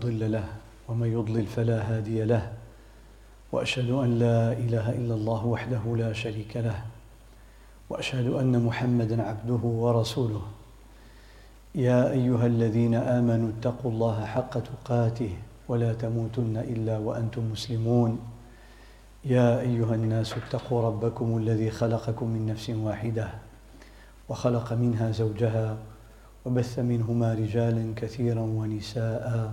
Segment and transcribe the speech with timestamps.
[0.00, 0.44] ضل له
[0.88, 2.52] ومن يضلل فلا هادي له.
[3.52, 6.78] وأشهد أن لا إله إلا الله وحده لا شريك له.
[7.90, 10.42] وأشهد أن محمدا عبده ورسوله.
[11.74, 15.32] يا أيها الذين آمنوا اتقوا الله حق تقاته
[15.68, 18.18] ولا تموتن إلا وأنتم مسلمون.
[19.24, 23.28] يا أيها الناس اتقوا ربكم الذي خلقكم من نفس واحدة
[24.28, 25.76] وخلق منها زوجها
[26.46, 29.52] وبث منهما رجالا كثيرا ونساء.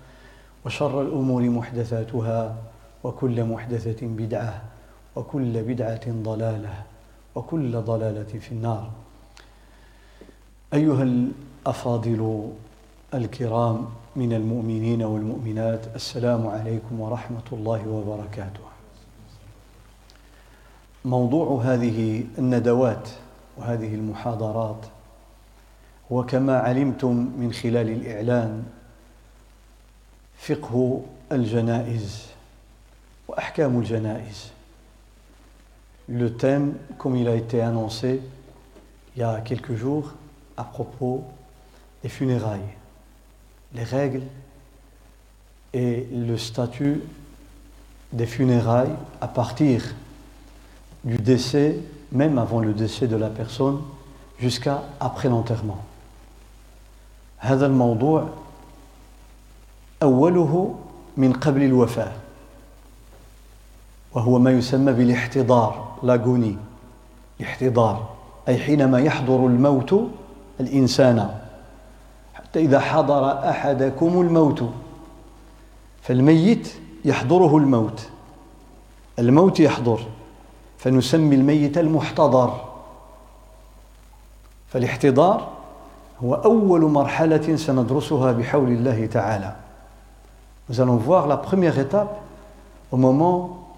[0.65, 2.55] وشر الأمور محدثاتها
[3.03, 4.61] وكل محدثة بدعة
[5.15, 6.83] وكل بدعة ضلالة
[7.35, 8.89] وكل ضلالة في النار.
[10.73, 12.51] أيها الأفاضل
[13.13, 18.61] الكرام من المؤمنين والمؤمنات السلام عليكم ورحمة الله وبركاته.
[21.05, 23.09] موضوع هذه الندوات
[23.57, 24.85] وهذه المحاضرات
[26.11, 28.63] هو كما علمتم من خلال الإعلان
[30.40, 32.26] فقه الجنائز
[33.28, 34.50] واحكام الجنائز
[36.08, 38.20] Le thème, comme il a été annoncé
[39.16, 40.12] il y a quelques jours
[40.56, 41.24] à propos
[42.02, 42.60] des funérailles,
[43.74, 44.22] les règles
[45.72, 47.00] et le statut
[48.12, 49.96] des funérailles à partir
[51.02, 51.76] du décès,
[52.12, 53.80] même avant le décès de la personne,
[54.38, 55.84] jusqu'à après l'enterrement.
[57.38, 58.28] هذا الموضوع
[60.03, 60.75] أوله
[61.17, 62.11] من قبل الوفاة
[64.13, 66.57] وهو ما يسمى بالاحتضار لاغوني.
[67.39, 68.09] الاحتضار
[68.47, 69.95] أي حينما يحضر الموت
[70.59, 71.39] الإنسان
[72.33, 74.63] حتى إذا حضر أحدكم الموت.
[76.01, 76.73] فالميت
[77.05, 78.09] يحضره الموت
[79.19, 79.99] الموت يحضر
[80.77, 82.65] فنسمي الميت المحتضر.
[84.67, 85.49] فالاحتضار
[86.23, 89.55] هو أول مرحلة سندرسها بحول الله تعالى.
[90.70, 92.20] Nous allons voir la première étape
[92.90, 93.68] au moment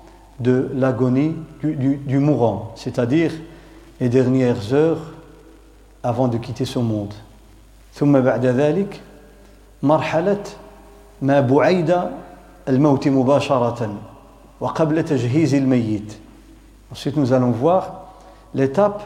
[0.41, 3.33] de l'agonie du, du, du mourant, c'est-à-dire
[4.01, 5.13] les dernières heures
[6.03, 7.15] avant de quitter ce monde.
[7.95, 9.01] ثم بعد ذلك
[9.83, 10.43] مرحلة
[11.23, 12.11] ما بعيد
[12.69, 13.91] الموت مباشرة
[14.61, 16.13] وقبل تجهيز الميت.
[16.93, 18.15] Ensuite nous allons voir
[18.55, 19.03] l'étape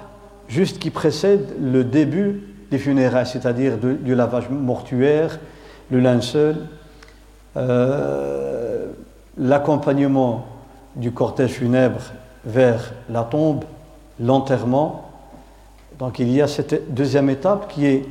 [0.48, 5.38] juste qui précède le début des funérailles, c'est-à-dire du lavage mortuaire,
[5.90, 6.56] le linceul,
[7.56, 8.86] euh,
[9.38, 10.46] l'accompagnement
[10.96, 12.00] du cortège funèbre
[12.44, 13.64] vers la tombe,
[14.20, 15.10] l'enterrement.
[15.98, 18.06] Donc il y a cette deuxième étape qui est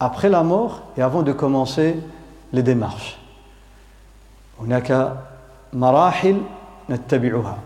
[0.00, 1.96] après la mort et avant de commencer
[2.52, 3.18] les démarches.
[4.60, 5.12] هناك
[5.72, 6.36] مراحل
[6.90, 7.58] نتبعها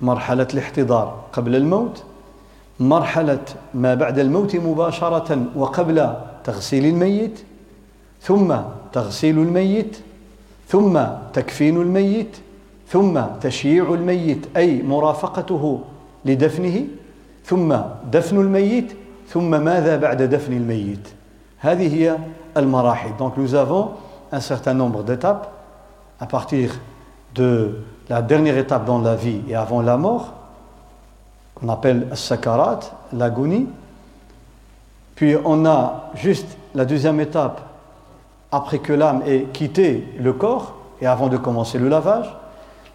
[0.00, 2.02] مرحلة الاحتضار قبل الموت
[2.80, 6.14] مرحلة ما بعد الموت مباشرة وقبل
[6.44, 7.40] تغسيل الميت
[8.22, 8.54] ثم
[8.92, 9.96] تغسيل الميت
[10.68, 11.00] ثم
[11.32, 12.36] تكفين الميت
[12.88, 15.80] ثم تشييع الميت أي مرافقته
[16.24, 16.86] لدفنه
[17.44, 17.76] ثم
[18.12, 18.92] دفن الميت
[19.28, 21.08] ثم ماذا بعد دفن الميت
[21.58, 22.18] هذه هي
[22.56, 23.90] المراحل donc nous avons
[24.32, 25.50] un certain nombre d'étapes
[26.20, 26.70] à partir
[27.34, 30.32] de la dernière étape dans la vie et avant la mort
[31.54, 32.80] qu'on appelle sakarat,
[33.12, 33.68] l'agonie.
[35.14, 37.60] Puis on a juste la deuxième étape
[38.52, 42.34] après que l'âme ait quitté le corps et avant de commencer le lavage.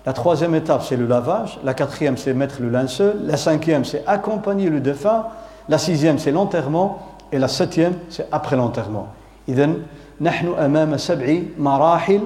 [0.06, 1.60] La troisième étape, c'est le lavage.
[1.64, 3.18] La quatrième, c'est mettre le linceul.
[3.26, 5.26] La cinquième, c'est accompagner le défunt.
[5.68, 7.00] La sixième, c'est l'enterrement.
[7.32, 9.08] Et la septième, c'est après l'enterrement.
[9.50, 9.82] إذن
[10.22, 12.22] نحن أمام سبع مراحل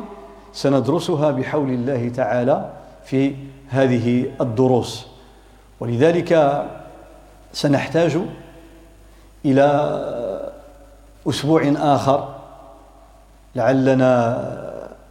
[0.53, 2.69] سندرسها بحول الله تعالى
[3.05, 3.35] في
[3.69, 5.07] هذه الدروس
[5.79, 6.63] ولذلك
[7.53, 8.17] سنحتاج
[9.45, 9.67] إلى
[11.29, 12.36] أسبوع آخر
[13.58, 14.68] لعلنا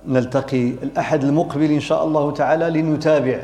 [0.08, 3.40] نلتقي الأحد المقبل إن شاء الله تعالى لنتابع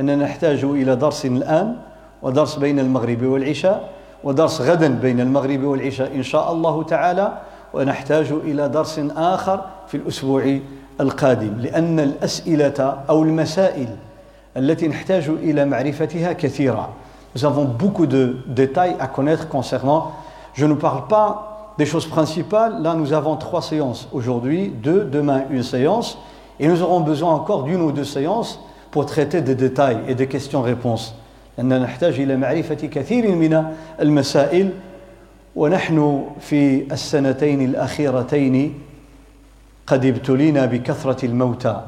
[0.00, 1.76] أننا نحتاج إلى درس الآن
[2.22, 3.88] ودرس بين المغرب والعشاء
[4.24, 7.32] ودرس غدا بين المغرب والعشاء إن شاء الله تعالى
[7.74, 10.58] ونحتاج إلى درس آخر في الأسبوع
[11.00, 13.88] القادم لأن الأسئلة أو المسائل
[14.56, 16.88] التي نحتاج إلى معرفتها كثيرة
[17.36, 20.12] Nous avons beaucoup de détails à connaître concernant.
[20.52, 25.43] Je ne parle pas des choses principales, là nous avons trois séances aujourd'hui, deux, demain
[25.49, 26.17] une séance,
[26.59, 28.59] et nous aurons besoin encore d'une ou deux séances
[28.91, 31.15] pour traiter des détails et des questions-réponses.
[31.57, 34.69] لأننا نحتاج إلى معرفة كثير من المسائل
[35.55, 38.79] ونحن في السنتين الأخيرتين
[39.87, 41.81] قد ابتلينا بكثرة الموتى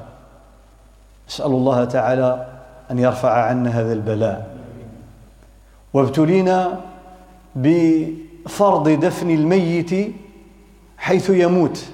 [1.30, 2.48] نسأل الله تعالى
[2.92, 4.58] أن يرفع عنا هذا البلاء
[5.94, 6.80] وابتلينا
[8.47, 10.15] بفرض دفن الميت
[10.99, 11.85] حيث يموت.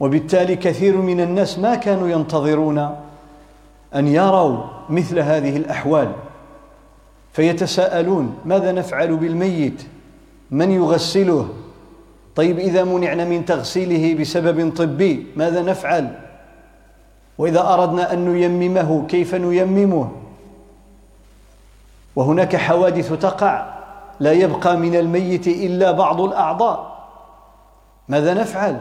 [0.00, 2.78] وبالتالي كثير من الناس ما كانوا ينتظرون
[3.94, 4.58] أن يروا
[4.90, 6.12] مثل هذه الأحوال
[7.32, 9.82] فيتساءلون ماذا نفعل بالميت؟
[10.50, 11.48] من يغسله؟
[12.36, 16.18] طيب إذا منعنا من تغسيله بسبب طبي ماذا نفعل؟
[17.38, 20.12] وإذا أردنا أن نيممه كيف نيممه؟
[22.16, 23.75] وهناك حوادث تقع.
[24.19, 26.91] لا يبقى من الميت إلا بعض الأعضاء
[28.09, 28.79] ماذا نفعل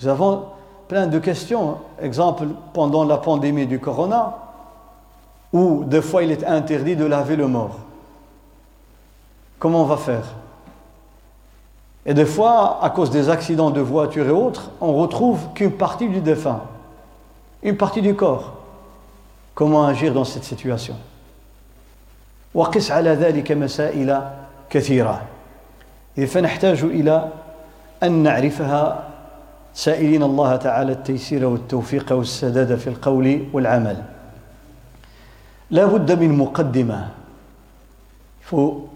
[0.00, 0.44] Nous avons
[0.88, 1.76] plein de questions.
[2.00, 4.38] Exemple, pendant la pandémie du corona,
[5.52, 7.76] où des fois il est interdit de laver le mort.
[9.58, 10.24] Comment on va faire
[12.06, 16.08] Et des fois, à cause des accidents de voiture et autres, on retrouve qu'une partie
[16.08, 16.62] du défunt,
[17.62, 18.54] une partie du corps.
[19.54, 20.96] Comment agir dans cette situation
[22.55, 24.21] وقس على ذلك مسائل
[24.69, 25.21] كثيرة.
[26.27, 27.29] فنحتاج إلى
[28.03, 29.07] أن نعرفها.
[29.73, 34.03] سائلين الله تعالى التيسير والتوفيق والسداد في القول والعمل.
[35.71, 37.09] لا بد من مقدمة.
[38.41, 38.87] Il faut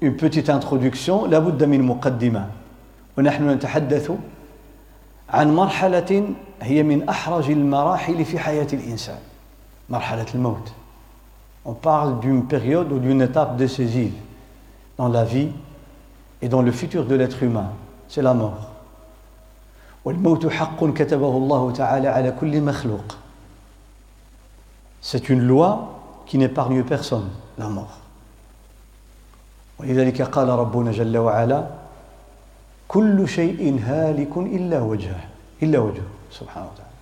[0.00, 1.26] une petite introduction.
[1.28, 2.46] لا بد من مقدمة.
[3.18, 4.12] ونحن نتحدث
[5.30, 9.18] عن مرحلة هي من أحرج المراحل في حياة الإنسان.
[9.90, 10.72] مرحلة الموت.
[11.67, 14.13] On parle d'une période ou d'une étape décisive
[14.97, 15.49] dans la vie
[16.41, 17.69] et dans le futur de l'être humain.
[18.07, 18.69] C'est la mort.
[20.05, 23.15] والموت حق كتبه الله تعالى على كل مخلوق.
[25.01, 27.99] C'est une loi qui n'épargne personne, la mort.
[29.79, 31.67] ولذلك قال ربنا جل وعلا
[32.87, 35.23] كل شيء هالك إلا وجهه
[35.63, 36.93] إلا وجهه سبحانه وتعالى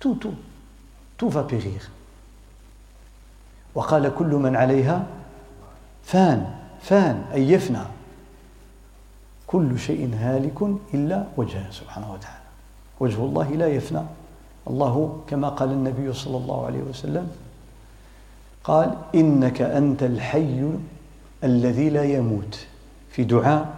[0.00, 0.34] tout tout
[1.16, 1.90] tout va périr
[3.75, 5.07] وقال كل من عليها
[6.03, 6.45] فان
[6.81, 7.79] فان أي يفنى.
[9.47, 10.59] كل شيء هالك
[10.93, 12.43] إلا وجهه سبحانه وتعالى.
[12.99, 14.01] وجه الله لا يفنى.
[14.67, 17.31] الله كما قال النبي صلى الله عليه وسلم
[18.63, 20.69] قال إنك أنت الحي
[21.43, 22.65] الذي لا يموت.
[23.11, 23.73] في دعاء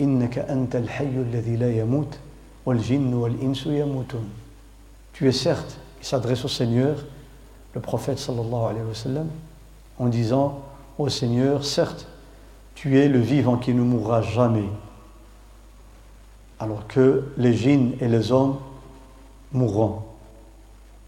[0.00, 2.18] إنك أنت الحي الذي لا يموت
[2.66, 4.28] والجن والإنس يموتون.
[5.14, 6.96] Tu es certes, il s'adresse au Seigneur,
[7.73, 9.27] le prophète sallallahu alayhi wa sallam,
[9.99, 10.59] en disant
[10.97, 12.07] Ô Seigneur, certes,
[12.75, 14.69] tu es le vivant qui ne mourra jamais,
[16.59, 18.57] alors que les djinns et les hommes
[19.51, 20.03] mourront.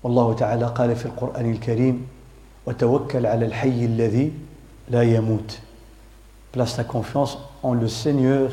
[0.04, 2.08] والله تعالى قال في القرآن الكريم
[2.66, 4.32] وتوكل على الحي الذي
[4.90, 5.60] لا يموت
[6.54, 8.50] place ta confiance en le Seigneur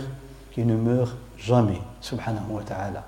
[0.53, 3.03] qui ne meurt jamais سبحانه وتعالى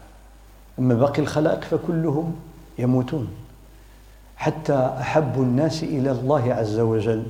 [0.78, 2.34] أما باقي الخلائق فكلهم
[2.78, 3.28] يموتون
[4.43, 7.23] حتى أحب الناس إلى الله عز وجل.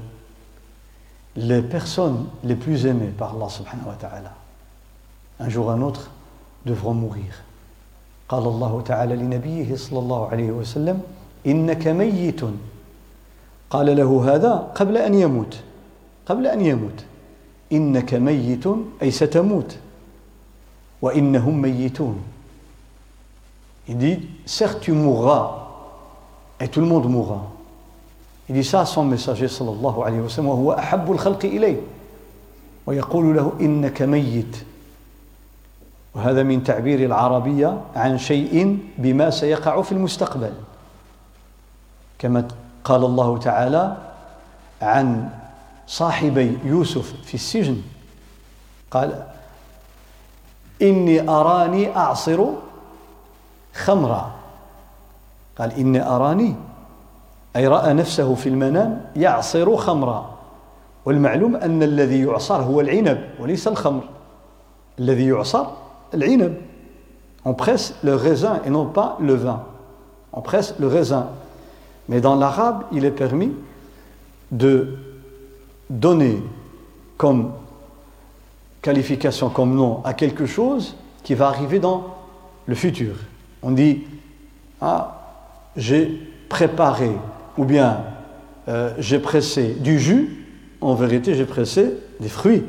[1.35, 4.33] Les personnes les plus aimées par Allah subhanahu wa ta'ala.
[5.39, 6.09] Un jour ou un autre
[6.65, 7.33] devront mourir.
[8.29, 11.01] قال الله تعالى لنبيه صلى الله عليه وسلم
[11.45, 12.41] إنك ميت.
[13.69, 15.59] قال له هذا قبل أن يموت.
[16.25, 17.05] قبل أن يموت.
[17.71, 18.65] إنك ميت
[19.01, 19.77] أي ستموت.
[21.01, 22.23] وإنهم ميتون.
[23.87, 25.62] Il dit, certes tu mourras,
[26.63, 27.41] et tout le monde mourra.
[28.47, 31.77] Il dit ça à son messager sallallahu alayhi wa sallam, وهو أحب الخلق إليه
[32.85, 34.57] ويقول له إنك ميت
[36.15, 40.53] وهذا من تعبير العربية عن شيء بما سيقع في المستقبل
[42.19, 42.47] كما
[42.83, 43.97] قال الله تعالى
[44.81, 45.29] عن
[45.87, 47.81] صاحبي يوسف في السجن
[48.91, 49.23] قال
[50.81, 52.45] إني أراني أعصر
[53.73, 54.32] خمرا
[55.58, 56.54] قال إني أراني
[57.56, 60.38] أي رأى نفسه في المنام يعصر خمرا
[61.04, 64.02] والمعلوم أن الذي يعصر هو العنب وليس الخمر
[64.98, 65.66] الذي يعصر
[66.14, 66.54] العنب
[67.44, 69.62] on presse le raisin et non pas le vin
[70.32, 71.28] on presse le raisin
[72.08, 73.52] mais dans l'arabe il est permis
[74.50, 74.96] de
[75.90, 76.42] donner
[77.16, 77.52] comme
[78.82, 82.14] qualification, comme nom à quelque chose qui va arriver dans
[82.66, 83.14] le futur.
[83.62, 84.04] On dit,
[84.80, 85.21] ah,
[85.75, 87.11] j'ai préparé
[87.57, 88.01] ou bien
[88.69, 90.45] euh, j'ai pressé du jus,
[90.81, 92.63] en vérité j'ai pressé des fruits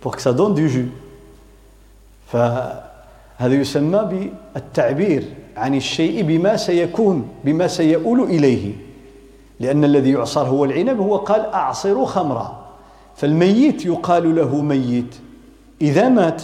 [0.00, 0.90] pour que ça donne du jus.
[2.26, 5.24] فهذا يسمى بالتعبير
[5.56, 8.72] عن الشيء بما سيكون بما سيؤول إليه
[9.60, 12.66] لأن الذي يعصر هو العنب هو قال أعصر خمرا.
[13.16, 15.14] فالميت يقال له ميت.
[15.80, 16.42] إذا مات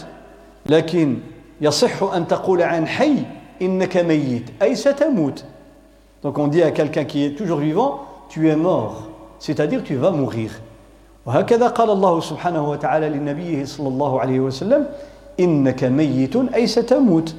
[0.66, 1.18] لكن
[1.60, 3.14] يصح أن تقول عن حي
[3.62, 5.44] إنك ميت أي ستموت.
[6.22, 10.10] Donc on dit à quelqu'un qui est toujours vivant, tu es mort, c'est-à-dire tu vas
[10.10, 10.50] mourir.
[11.26, 14.86] وهكذا قال الله سبحانه وتعالى لنبيه صلى الله عليه وسلم
[15.40, 17.34] إنك ميت أي ستموت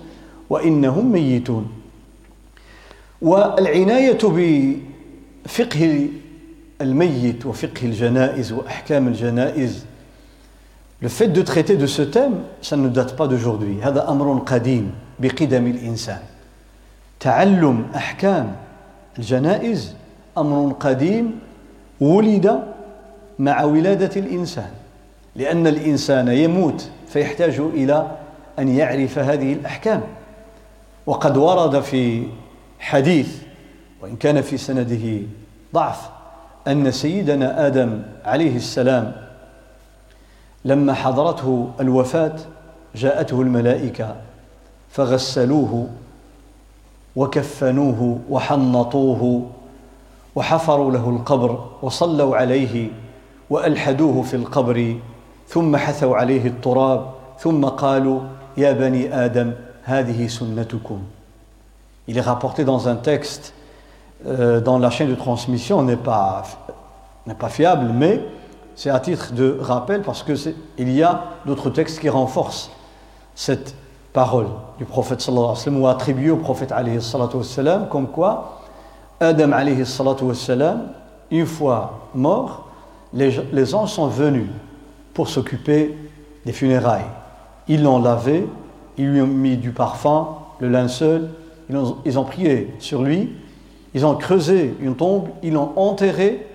[0.49, 1.67] وإنهم ميتون
[3.21, 6.07] والعناية بفقه
[6.81, 9.85] الميت وفقه الجنائز وأحكام الجنائز
[11.01, 13.81] Le fait de traiter de ce thème, ça ne date pas d'aujourd'hui.
[13.83, 16.19] هذا أمر قديم بقدم الإنسان.
[17.19, 18.55] تعلم أحكام
[19.19, 19.95] الجنائز
[20.37, 21.39] أمر قديم
[22.01, 22.63] ولد
[23.39, 24.69] مع ولادة الإنسان
[25.35, 28.11] لأن الإنسان يموت فيحتاج إلى
[28.59, 30.01] أن يعرف هذه الأحكام.
[31.05, 32.27] وقد ورد في
[32.79, 33.37] حديث
[34.01, 35.27] وإن كان في سنده
[35.73, 36.09] ضعف
[36.67, 39.15] أن سيدنا آدم عليه السلام
[40.65, 42.35] لما حضرته الوفاة
[42.95, 44.15] جاءته الملائكة
[44.91, 45.87] فغسلوه
[47.15, 49.49] وكفنوه وحنطوه
[50.35, 52.89] وحفروا له القبر وصلوا عليه
[53.49, 54.95] والحدوه في القبر
[55.47, 58.21] ثم حثوا عليه التراب ثم قالوا
[58.57, 59.53] يا بني آدم
[59.83, 60.99] هذه سنتكم
[62.07, 63.53] Il est rapporté dans un texte
[64.25, 66.43] euh, dans la chaîne de transmission n'est pas
[67.39, 68.19] pas fiable, mais
[68.75, 70.33] c'est à titre de rappel parce que
[70.77, 72.71] il y a d'autres textes qui renforcent
[73.35, 73.75] cette
[74.13, 74.45] parole
[74.77, 78.61] du prophète sallallahu alayhi wa sallam ou attribuée au prophète alayhi sallam comme quoi
[79.19, 80.89] Adam alayhi sallam
[81.31, 82.67] une fois mort
[83.11, 84.47] les, les anges sont venus
[85.13, 85.95] pour s'occuper
[86.45, 87.05] des funérailles.
[87.67, 88.47] Ils l'ont lavé
[88.97, 90.27] ils lui ont mis du parfum
[90.59, 91.29] le linceul
[91.69, 93.31] ils ont, ils ont prié sur lui
[93.95, 96.47] ils ont creusé une tombe ils l'ont enterré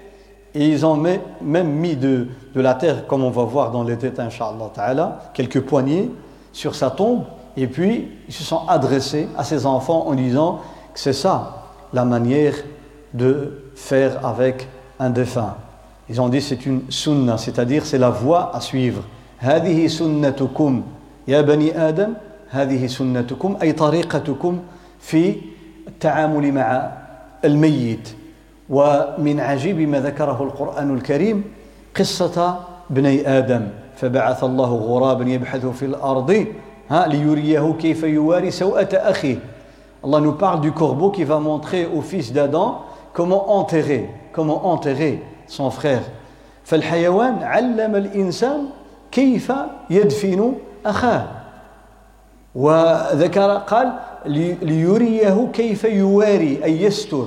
[0.55, 3.97] et ils ont même mis de, de la terre comme on va voir dans les
[3.97, 6.11] têtes inshallah quelques poignées
[6.53, 7.25] sur sa tombe
[7.58, 10.62] et puis, ils se sont adressés à ces enfants en disant
[10.94, 12.56] que c'est ça la manière
[13.14, 14.68] de faire avec
[15.00, 15.56] un défunt.
[16.10, 19.04] Ils ont dit c'est une sunna, c'est-à-dire c'est la voie à suivre.
[19.44, 20.84] هذه سنتكم
[21.28, 22.14] يا بني آدم
[22.50, 24.60] هذه سنتكم أي طريقتكم
[25.00, 25.36] في
[25.88, 26.92] التعامل مع
[27.46, 28.10] الميت
[28.70, 31.44] ومن عجيب ما ذكره القرآن الكريم
[31.96, 36.46] قصة بني آدم فبعث الله غرابا يبحث في الأرض
[40.04, 42.82] Allah nous parle du corbeau qui va montrer au fils d'Adam
[43.14, 46.04] comment enterrer, comment enterrer son frère.
[46.64, 48.66] فالحيوان علم الإنسان
[49.12, 49.54] كيف
[49.90, 50.54] يدفن
[50.86, 51.28] أخاه
[52.56, 53.94] وذكر قال
[54.62, 57.26] ليريه كيف يواري أي يستر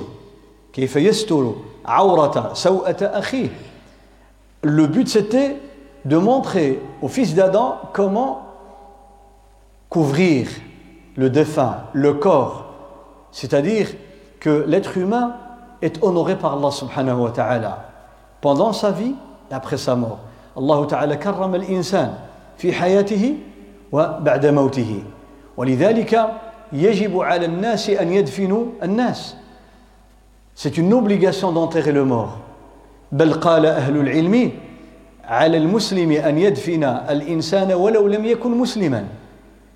[0.73, 1.53] كيف يستر
[1.85, 3.49] عورة سوءة أخيه
[4.63, 5.55] Le but c'était
[6.03, 8.40] de montrer au fils d'Adam comment
[9.91, 10.47] couvrir
[11.15, 12.65] le défunt, le corps.
[13.31, 13.89] C'est-à-dire
[14.39, 15.35] que l'être humain
[15.81, 17.85] est honoré par Allah subhanahu wa ta'ala
[18.41, 19.15] pendant sa vie
[19.51, 20.19] et après sa mort.
[20.55, 22.13] Allah ta'ala كرم الإنسان
[22.57, 23.35] في حياته
[23.91, 25.03] وبعد موته
[25.57, 26.27] ولذلك
[26.73, 29.35] يجب على الناس أن يدفنوا الناس
[30.55, 32.39] C'est une obligation d'enterrer le mort.
[33.11, 34.51] بل قال أهل العلم
[35.23, 39.05] على المسلم أن يدفن الإنسان ولو لم يكن مسلماً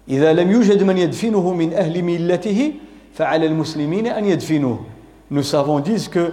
[0.08, 2.72] إذا لم يوجد من يدفنه من أهل ملته
[3.14, 4.78] فعلى المسلمين أن يدفنوه
[5.28, 6.32] Nous savons disent que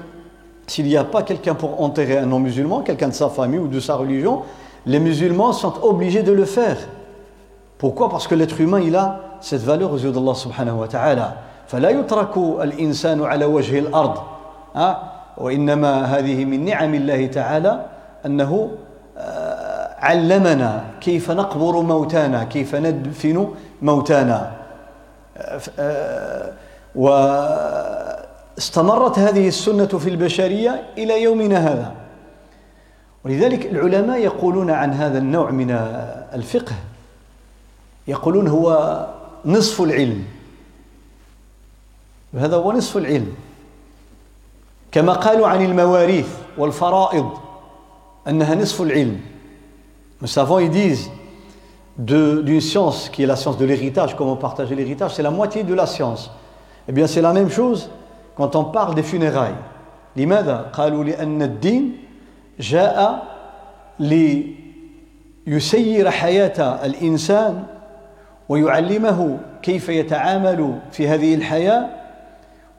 [0.68, 3.80] s'il n'y a pas quelqu'un pour enterrer un non-musulman, quelqu'un de sa famille ou de
[3.80, 4.44] sa religion,
[4.86, 6.78] les musulmans sont obligés de le faire.
[7.80, 11.38] Pourquoi Parce que l'être humain, il a cette valeur aux yeux d'Allah subhanahu wa ta'ala.
[11.68, 14.18] فلا يترك الإنسان على وجه الأرض
[15.38, 17.86] وإنما هذه من نعم الله تعالى
[18.26, 18.72] أنه
[20.04, 24.52] علمنا كيف نقبر موتانا كيف ندفن موتانا.
[26.96, 31.94] واستمرت هذه السنة في البشرية إلى يومنا هذا.
[33.26, 35.72] ولذلك العلماء يقولون عن هذا النوع من
[36.34, 36.76] الفقه.
[38.08, 39.00] يقولون هو
[39.46, 40.26] نصف العلم.
[42.38, 43.36] هذا هو نصف العلم.
[44.92, 47.30] كما قالوا عن المواريث والفرائض
[48.28, 49.22] أنها نصف العلم.
[50.23, 51.11] Nous savons, ils disent,
[51.99, 55.75] d'une science qui est la science de l'héritage, comment partager l'héritage, c'est la moitié de
[55.75, 56.31] la science.
[56.89, 57.91] Eh bien, c'est la même chose
[58.37, 59.57] quand on parle des funérailles.
[60.17, 61.97] لماذا؟ قالوا لأن الدين
[62.61, 63.23] جاء
[65.47, 67.65] ليسير حياة الإنسان
[68.49, 71.87] ويعلمه كيف يتعامل في هذه الحياة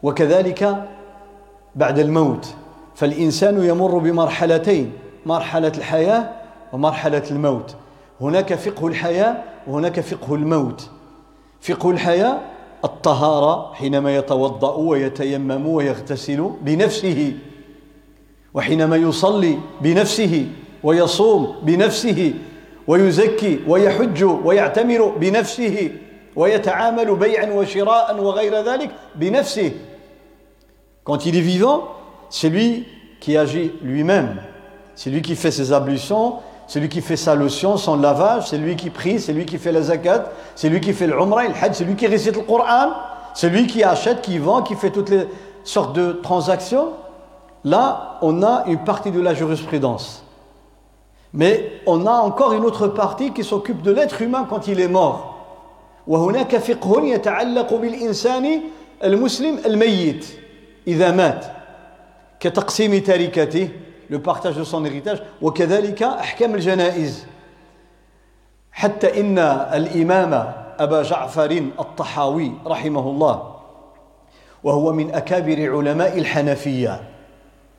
[0.04, 0.86] وكذلك
[1.76, 2.54] بعد الموت
[2.96, 4.92] فالإنسان يمر بمرحلتين
[5.26, 6.30] مرحلة الحياة
[6.75, 7.77] ومرحلة الموت.
[8.21, 10.91] هناك فقه الحياة وهناك فقه الموت.
[11.61, 12.39] فقه الحياة
[12.85, 17.33] الطهارة حينما يتوضأ ويتيمم ويغتسل بنفسه
[18.55, 20.47] وحينما يصلي بنفسه
[20.83, 22.35] ويصوم بنفسه
[22.87, 25.91] ويزكي ويحج ويعتمر بنفسه
[26.37, 29.73] ويتعامل بيعا وشراء وغير ذلك بنفسه.
[31.05, 31.85] Quand il est vivant,
[32.31, 32.87] c'est lui
[33.21, 34.37] qui agit lui-même.
[34.97, 38.58] C'est lui qui fait ses ablutions, c'est lui qui fait sa lotion, son lavage, c'est
[38.58, 40.26] lui qui prie, c'est lui qui fait la zakat,
[40.56, 42.92] c'est lui qui fait le umrah, le hajj, c'est lui qui récite le Coran,
[43.34, 45.28] c'est lui qui achète, qui vend, qui fait toutes les
[45.64, 46.90] sortes de transactions.
[47.64, 50.24] Là, on a une partie de la jurisprudence.
[51.34, 54.88] Mais on a encore une autre partie qui s'occupe de l'être humain quand il est
[54.88, 55.36] mort.
[56.08, 58.62] وهناك فقه يتعلق بالإنسان
[59.04, 60.26] المسلم الميت
[60.88, 61.46] إذا مات
[62.40, 63.70] كتقسيم تركته
[64.09, 65.23] le partage de son héritage.
[65.43, 67.27] وكذلك أحكام الجنائز.
[68.73, 73.55] حتى إن الإمام أبا جعفر الطحاوي رحمه الله
[74.65, 77.01] وهو من أكابر علماء الحنفية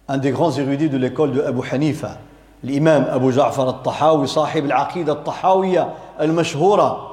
[0.07, 2.17] un des grands érudits de l'école de Abu Hanifa
[2.63, 7.11] الإمام أبو جعفر الطحاوي صاحب العقيدة الطحاوية المشهورة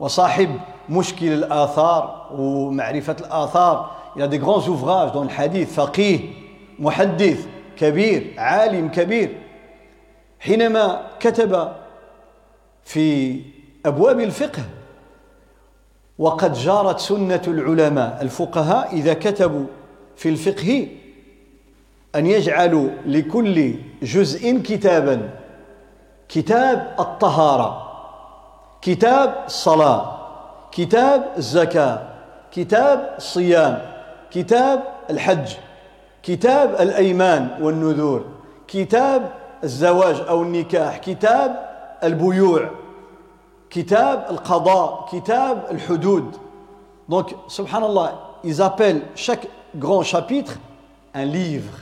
[0.00, 0.50] وصاحب
[0.88, 3.90] مشكل الآثار ومعرفة الآثار.
[4.16, 6.20] Il a des grands ouvrages dans le hadith فقيه
[6.78, 7.46] محدث
[7.76, 9.38] كبير عالم كبير.
[10.40, 11.72] حينما كتب
[12.84, 13.40] في
[13.86, 14.62] أبواب الفقه
[16.18, 19.66] وقد جارت سنة العلماء الفقهاء إذا كتبوا
[20.16, 20.88] في الفقه
[22.14, 25.30] أن يجعلوا لكل جزء كتابا
[26.28, 27.92] كتاب الطهارة
[28.82, 30.20] كتاب الصلاة
[30.72, 32.08] كتاب الزكاة
[32.52, 33.82] كتاب الصيام
[34.30, 35.54] كتاب الحج.
[36.23, 38.25] كتاب الأيمان والنذور
[38.67, 39.31] كتاب
[39.63, 41.69] الزواج أو النكاح كتاب
[42.03, 42.69] البيوع
[43.69, 46.35] كتاب القضاء كتاب الحدود
[47.09, 50.59] Donc, subhanallah, ils appellent chaque grand chapitre
[51.15, 51.73] un livre.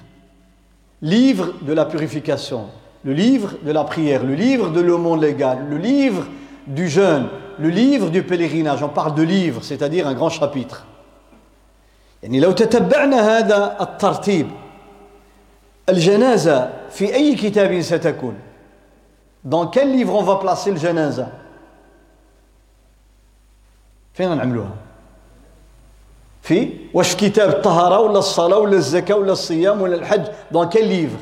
[1.01, 2.65] livre de la purification,
[3.03, 6.25] le livre de la prière, le livre de l'aumône légal, le livre
[6.65, 7.27] du jeûne,
[7.60, 8.84] le livre du pèlerinage.
[8.84, 10.86] On parle de livre, c'est-à-dire un grand chapitre.
[12.22, 14.50] يعني لو تتبعنا هذا الترتيب
[15.88, 18.35] الجنازة في أي كتاب ستكون؟
[19.44, 21.26] Dans quel livre on va placer le janaza
[24.14, 24.74] فين نعملوها؟
[26.42, 31.18] في؟ واش كتاب الطهارة ولا الصلاة ولا الزكاة ولا الصيام ولا الحج؟ دون كيل ليفر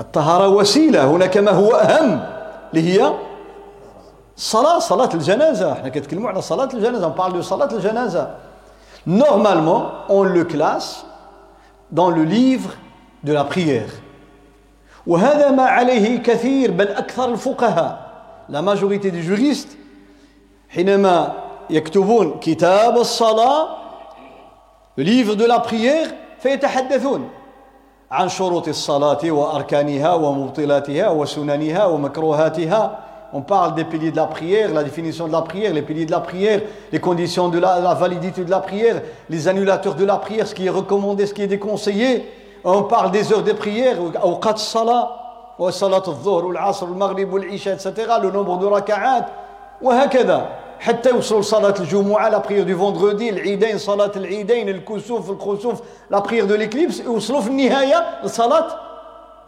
[0.00, 2.24] الطهارة وسيلة هناك ما هو أهم
[2.74, 3.12] اللي هي
[4.36, 5.72] الصلاه صلاة الجنازة.
[5.72, 7.08] إحنا كنتكلموا على صلاة الجنازة.
[7.08, 8.30] On parle صلاة الجنازة.
[9.06, 11.06] Normalement on le classe
[11.90, 12.70] dans le livre
[13.24, 13.90] de la prière.
[15.06, 17.98] وهذا ما عليه كثير بل أكثر الفقهاء.
[18.48, 19.76] La majorité des juristes
[20.68, 21.32] حينما
[21.70, 23.68] يكتبون كتاب الصلاة
[24.98, 27.28] livre de la prière فيتحدثون
[28.10, 32.98] عن شروط الصلاة وأركانها ومبطلاتها وسننها ومكروهاتها.
[33.33, 36.11] On parle des piliers de la prière, la définition de la prière, les piliers de
[36.11, 36.61] la prière,
[36.91, 40.53] les conditions de la, la validité de la prière, les annulateurs de la prière, ce
[40.53, 42.29] qui est recommandé, ce qui est déconseillé.
[42.63, 45.09] On parle des heures de prière, أوقات الصلاة
[45.59, 47.91] وصلاة الظهر والعصر والمغرب والعشاء etc.
[48.21, 49.25] le nombre de raka'at
[49.81, 56.19] وهكذا حتى يوصلوا لصلاة الجمعة لا بريير دو فوندغودي العيدين صلاة العيدين الكسوف الخسوف لا
[56.19, 58.67] بريير دو ليكليبس يوصلوا في النهاية لصلاة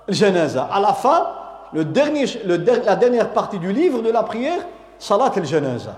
[0.10, 1.22] الجنازة على لا فان
[1.74, 4.62] le dernier, le, la dernière partie du livre de la prière
[5.00, 5.94] صلاة الجنازة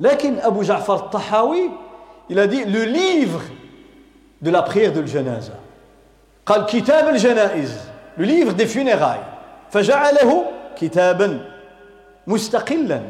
[0.00, 1.70] لكن أبو جعفر الطحاوي
[2.30, 3.40] il a dit le livre
[4.42, 5.54] de la prière de الجنازة
[6.46, 7.72] قال كتاب الجنائز
[8.18, 9.24] le livre des funérailles
[9.70, 10.44] فجعله
[10.76, 11.40] كتابا
[12.26, 13.00] مستقلا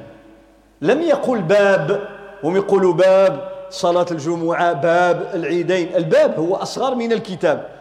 [0.80, 2.08] لم يقل باب
[2.44, 7.74] هم يقولوا باب صلاة الجمعة باب العيدين الباب هو أصغر من الكتاب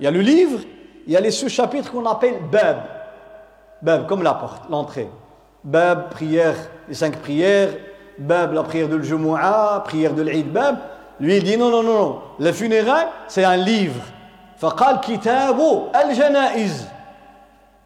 [0.00, 0.60] Il y a le livre,
[1.06, 2.76] il y a les sous-chapitres qu'on appelle bab.
[3.82, 5.08] Bab, comme la porte, l'entrée.
[5.64, 6.56] Bab, prière,
[6.88, 7.70] les cinq prières.
[8.18, 10.76] Bab, la prière de Jumu'ah, prière de l'Eid Bab.
[11.20, 12.20] Lui, il dit non, non, non, non.
[12.38, 14.02] Le funérail, c'est un livre.
[14.58, 15.60] فقال كتاب
[16.04, 16.88] الجنائز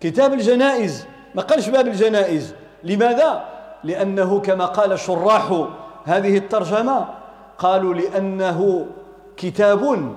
[0.01, 2.55] كتاب الجنائز ما قالش باب الجنائز
[2.85, 3.45] لماذا؟
[3.85, 5.67] لأنه كما قال شراح
[6.05, 7.07] هذه الترجمة
[7.59, 8.87] قالوا لأنه
[9.37, 10.15] كتاب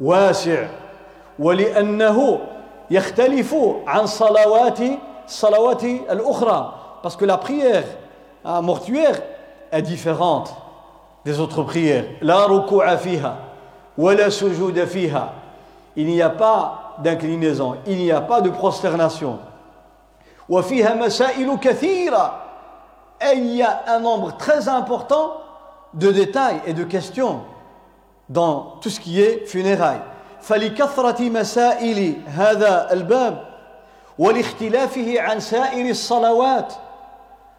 [0.00, 0.66] واسع
[1.38, 2.40] ولأنه
[2.90, 3.54] يختلف
[3.86, 4.78] عن صلوات
[5.26, 7.84] الصلوات الأخرى Parce que la prière
[8.44, 9.22] hein, mortuaire
[9.72, 10.54] est différente
[11.24, 12.04] des autres prières.
[12.20, 13.36] La ruku'a fiha,
[13.96, 15.32] wa la sujuda fiha.
[15.96, 19.38] Il n'y a pas d'inclinaison, il n'y a pas de prosternation.
[20.48, 22.46] Wa fiha masailu kathira.
[23.20, 25.34] Et il y a un nombre très important
[25.92, 27.40] de détails et de questions
[28.28, 30.02] dans tout ce qui est funérailles.
[30.40, 33.44] فلكثرة مسائل هذا الباب
[34.18, 36.72] ولاختلافه عن سائر الصلوات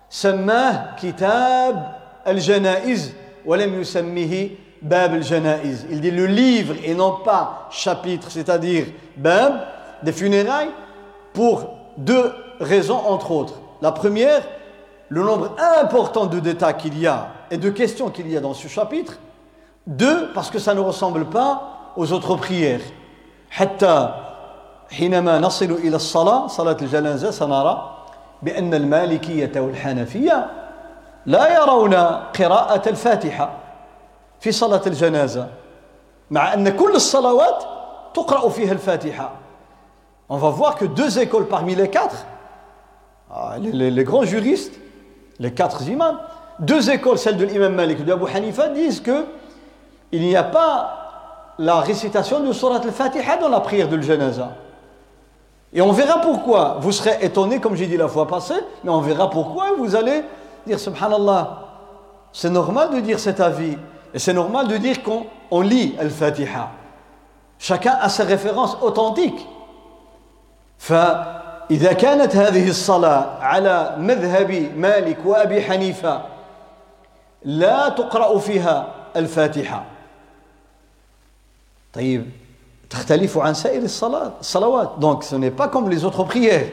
[0.10, 1.96] سماه كتاب
[2.28, 3.14] الجنائز
[3.46, 4.50] ولم يسميه
[4.82, 8.86] باب الجنائز il dit le livre et non pas chapitre c'est-à-dire
[9.18, 9.54] bab
[10.04, 10.72] des funérailles
[11.34, 14.44] pour deux raisons entre autres la première
[15.10, 18.54] le nombre important de détails qu'il y a et de questions qu'il y a dans
[18.54, 19.18] ce chapitre
[19.88, 22.82] deux parce que ça ne ressemble pas aux autres prières
[23.50, 24.25] حتى
[24.91, 27.97] حينما نصل إلى الصلاة صلاة الجنازة سنرى
[28.43, 30.47] بأن المالكية والحنفية
[31.27, 31.95] لا يرون
[32.39, 33.51] قراءة الفاتحة
[34.41, 35.49] في صلاة الجنازة
[36.31, 37.65] مع أن كل الصلوات
[38.15, 39.31] تقرأ فيها الفاتحة
[40.29, 42.27] On va voir que deux écoles parmi les quatre,
[43.31, 44.75] ah, les, les, les grands juristes,
[45.39, 46.19] les quatre imams,
[46.59, 49.25] deux écoles, celle de l'imam Malik et de Abu Hanifa, disent que
[50.11, 54.51] il n'y a pas la récitation de Surat al-Fatiha dans la prière de l'Janaza.
[55.74, 56.78] Et on verra pourquoi.
[56.82, 59.74] Vous serez étonné, comme j'ai dit la fois passée, mais on verra pourquoi.
[59.78, 60.24] Vous allez
[60.68, 61.60] dire Subhanallah.
[62.34, 63.78] C'est normal de dire cet avis.
[64.14, 66.70] Et c'est normal de dire qu'on lit Al-Fatiha.
[67.58, 69.48] Chacun a ses références authentiques.
[70.82, 76.22] فإذا كانت هذه الصلاة على مذهب مالك وأبي حنيفة
[77.44, 79.86] لا تقرأ فيها الفاتحة
[81.94, 82.30] طيب
[82.91, 84.99] تختلف عن سائر الصلاة الصلوات.
[84.99, 86.71] Donc ce n'est pas comme les autres prières.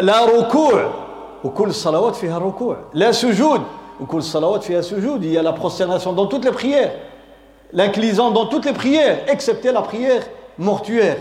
[0.00, 0.90] لا ركوع
[1.44, 3.62] وكل الصلوات فيها ركوع لا سجود.
[4.00, 5.24] وكل الصلوات فيها سجود.
[5.24, 6.92] A la prosternation dans toutes les prières.
[7.72, 10.22] L'inclinaison dans toutes les prières excepté la prière
[10.58, 11.16] mortuaire.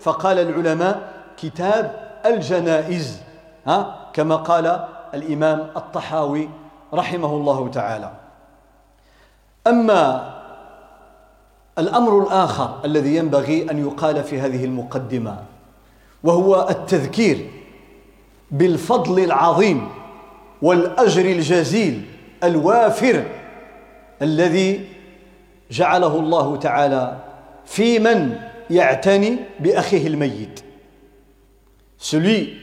[0.00, 1.00] فقال العلماء
[1.36, 1.84] كتاب
[2.26, 3.20] الجنائز.
[3.66, 6.48] ها كما قال الإمام الطحاوي
[6.94, 8.10] رحمه الله تعالى.
[9.66, 10.41] أما
[11.78, 15.38] الأمر الآخر الذي ينبغي أن يقال في هذه المقدمة
[16.22, 17.50] وهو التذكير
[18.50, 19.88] بالفضل العظيم
[20.62, 22.02] والأجر الجزيل
[22.44, 23.24] الوافر
[24.22, 24.88] الذي
[25.70, 27.18] جعله الله تعالى
[27.64, 28.38] في من
[28.70, 30.62] يعتني بأخيه الميت.
[31.98, 32.54] Celui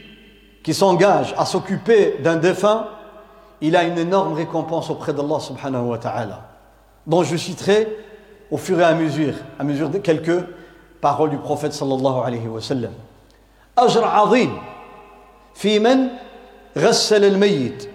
[0.62, 2.86] qui s'engage à s'occuper d'un défunt
[3.62, 6.48] il a une énorme récompense auprès d'Allah subhanahu wa ta'ala.
[7.06, 7.88] Dont je citerai
[8.50, 10.44] au fur et à mesure, à mesure de quelques
[11.00, 12.92] paroles du prophète sallallahu alayhi wa sallam.
[13.78, 14.58] أجر عظيم
[15.54, 16.08] في من
[16.78, 17.88] غسل الميت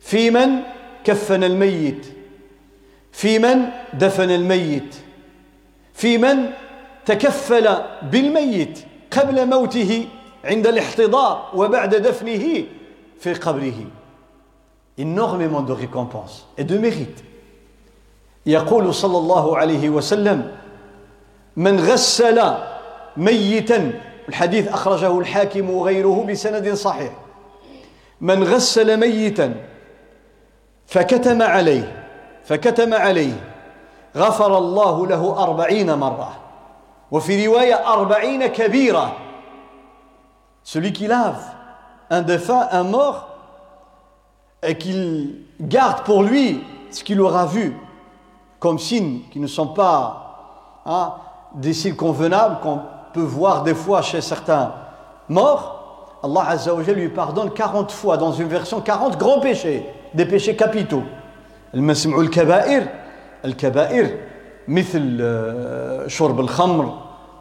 [0.00, 0.48] في من
[1.04, 2.06] كفن الميت
[3.12, 4.94] في من دفن الميت
[5.94, 6.50] في من
[7.06, 7.68] تكفل
[8.02, 8.78] بالميت
[9.10, 10.08] قبل موته
[10.44, 12.64] عند الاحتضار وبعد دفنه
[13.20, 13.84] في قبره
[14.98, 17.24] énormément de récompenses et de mérites
[18.46, 20.52] يقول صلى الله عليه وسلم
[21.56, 22.54] من غسل
[23.16, 23.92] ميتا
[24.28, 27.12] الحديث أخرجه الحاكم وغيره بسند صحيح
[28.20, 29.54] من غسل ميتا
[30.86, 32.04] فكتم عليه
[32.44, 33.32] فكتم عليه
[34.16, 36.32] غفر الله له أربعين مرة
[37.10, 39.16] وفي رواية أربعين كبيرة
[40.64, 41.44] celui qui lave
[42.08, 43.28] un défunt, un mort
[44.62, 47.76] et qu'il garde pour lui ce qu'il aura vu
[48.63, 51.13] comme signes qui ne sont pas hein,
[51.55, 52.81] des signes convenables qu'on
[53.13, 54.73] peut voir des fois chez certains
[55.27, 60.25] morts, Allah Azza wa lui pardonne 40 fois, dans une version 40 grands péchés, des
[60.25, 61.03] péchés capitaux.
[61.73, 62.87] المسمع الكبائر
[63.45, 64.17] الكبائر
[64.67, 65.17] مثل
[66.07, 66.93] شرب الخمر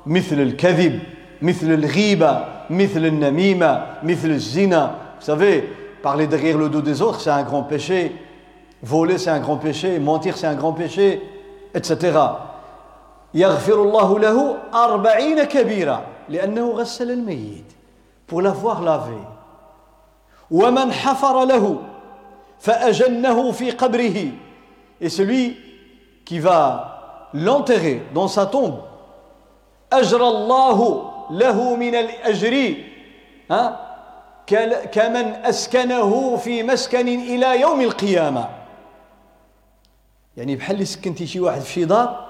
[0.06, 1.00] مثل الكذب
[1.42, 5.68] مثل الغيبة مثل النميمة مثل الزنا Vous savez,
[6.00, 8.12] parler derrière le dos des autres, c'est un grand péché.
[8.83, 11.21] Voler c'est un grand péché, mentir c'est un grand péché,
[11.73, 12.19] etc.
[13.33, 17.65] يغفر الله له أربعين كبيرة لأنه غسل الميت
[18.27, 19.17] pour l'avoir lavé.
[20.51, 21.77] ومن حفر له
[22.59, 24.31] فأجنه في قبره
[25.01, 25.57] et celui
[26.25, 28.81] qui va l'enterrer dans sa tombe
[29.93, 32.75] أجر الله له من الأجر
[34.91, 38.62] كمن أسكنه في مسكن إلى يوم القيامة
[40.37, 42.25] يعني بحال اللي سكنتي شي واحد في شي دار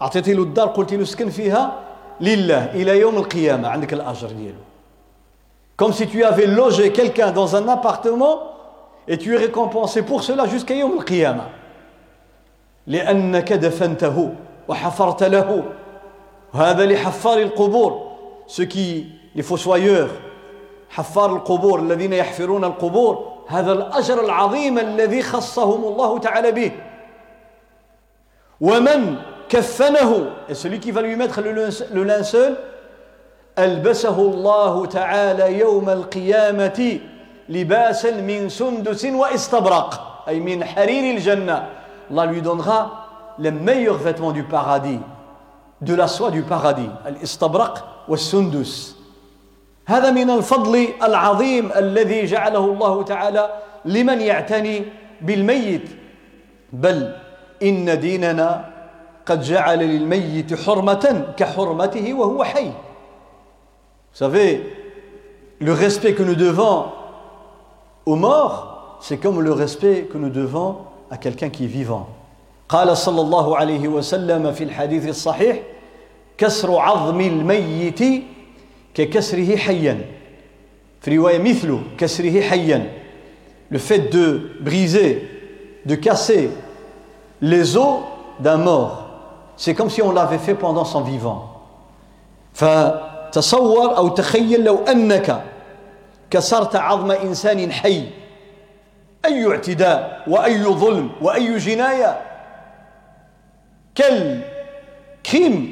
[0.00, 1.72] عطيتي له الدار قلتي له سكن فيها
[2.20, 4.58] لله إلى يوم القيامة عندك الأجر ديالو.
[5.92, 8.40] Si tu avais logé quelqu'un dans un appartement
[9.06, 11.48] et tu es récompensé pour cela jusqu'à Yom al-Qiyamah.
[12.86, 14.34] لأنك دفنته
[14.68, 15.64] وحفرت له.
[16.54, 18.08] وهذا لحفار القبور.
[18.46, 19.06] Ceux qui
[19.36, 19.42] les
[20.90, 26.72] حفار القبور الذين يحفرون القبور هذا الأجر العظيم الذي خصهم الله تعالى به.
[28.60, 32.56] Et celui qui va lui mettre le linceul
[33.58, 36.98] ألبسه الله تعالى يوم القيامة
[37.48, 41.66] لباسا من سندس واستبرق أي من حرير الجنة.
[42.10, 45.00] Allah lui donnera les meilleurs vêtements du paradis
[45.80, 48.94] de la soie du paradis الاستبرق والسندس.
[49.86, 53.50] هذا من الفضل العظيم الذي جعله الله تعالى
[53.84, 54.84] لمن يعتني
[55.20, 55.88] بالميت.
[56.72, 57.14] بل
[57.62, 58.70] إن ديننا
[59.26, 62.70] قد جعل للميت حرمة كحرمته وهو حي
[64.10, 64.62] Vous savez,
[65.60, 66.86] le respect que nous devons
[68.06, 70.78] aux morts, c'est comme le respect que nous devons
[71.10, 72.08] à quelqu'un qui est vivant.
[72.68, 75.56] قال صلى الله عليه وسلم في الحديث الصحيح
[76.38, 78.00] كسر عظم الميت
[78.94, 80.00] ككسره حيا
[81.00, 82.92] في رواية مثل كسره حيا
[83.70, 85.22] le fait de briser
[85.86, 86.50] de casser
[87.41, 87.99] les os
[88.39, 89.05] d'un mort
[89.57, 91.49] c'est comme si on l'avait fait pendant son vivant
[92.53, 95.43] فتصور أو تخيل لو أنك
[96.29, 98.09] كسرت عظم إنسان حي
[99.25, 102.21] أي اعتداء وأي ظلم وأي جناية
[103.95, 104.41] quel
[105.23, 105.69] crime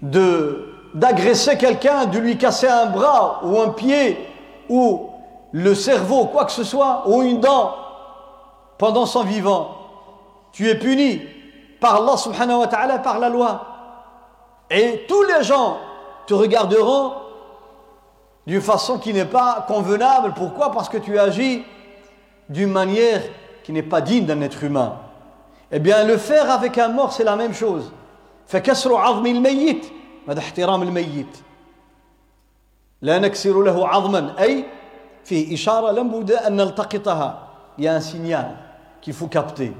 [0.00, 4.18] de d'agresser quelqu'un, de lui casser un bras ou un pied
[4.68, 5.08] ou
[5.52, 7.74] le cerveau, quoi que ce soit, ou une dent
[8.78, 9.70] pendant son vivant.
[10.56, 11.20] Tu es puni
[11.80, 13.66] par Allah subhanahu wa ta'ala, par la loi.
[14.70, 15.78] Et tous les gens
[16.26, 17.12] te regarderont
[18.46, 20.32] d'une façon qui n'est pas convenable.
[20.34, 21.64] Pourquoi Parce que tu agis
[22.48, 23.22] d'une manière
[23.64, 24.98] qui n'est pas digne d'un être humain.
[25.70, 27.92] Eh bien, le faire avec un mort, c'est la même chose.
[28.46, 29.86] فكسر عظم الميت
[30.28, 31.36] هذا احترام الميت
[33.02, 34.64] لا نكسر له عظما أي
[35.24, 38.56] فيه إشارة لابد أن نلتقطها il y a un signal
[39.00, 39.72] qu'il faut capter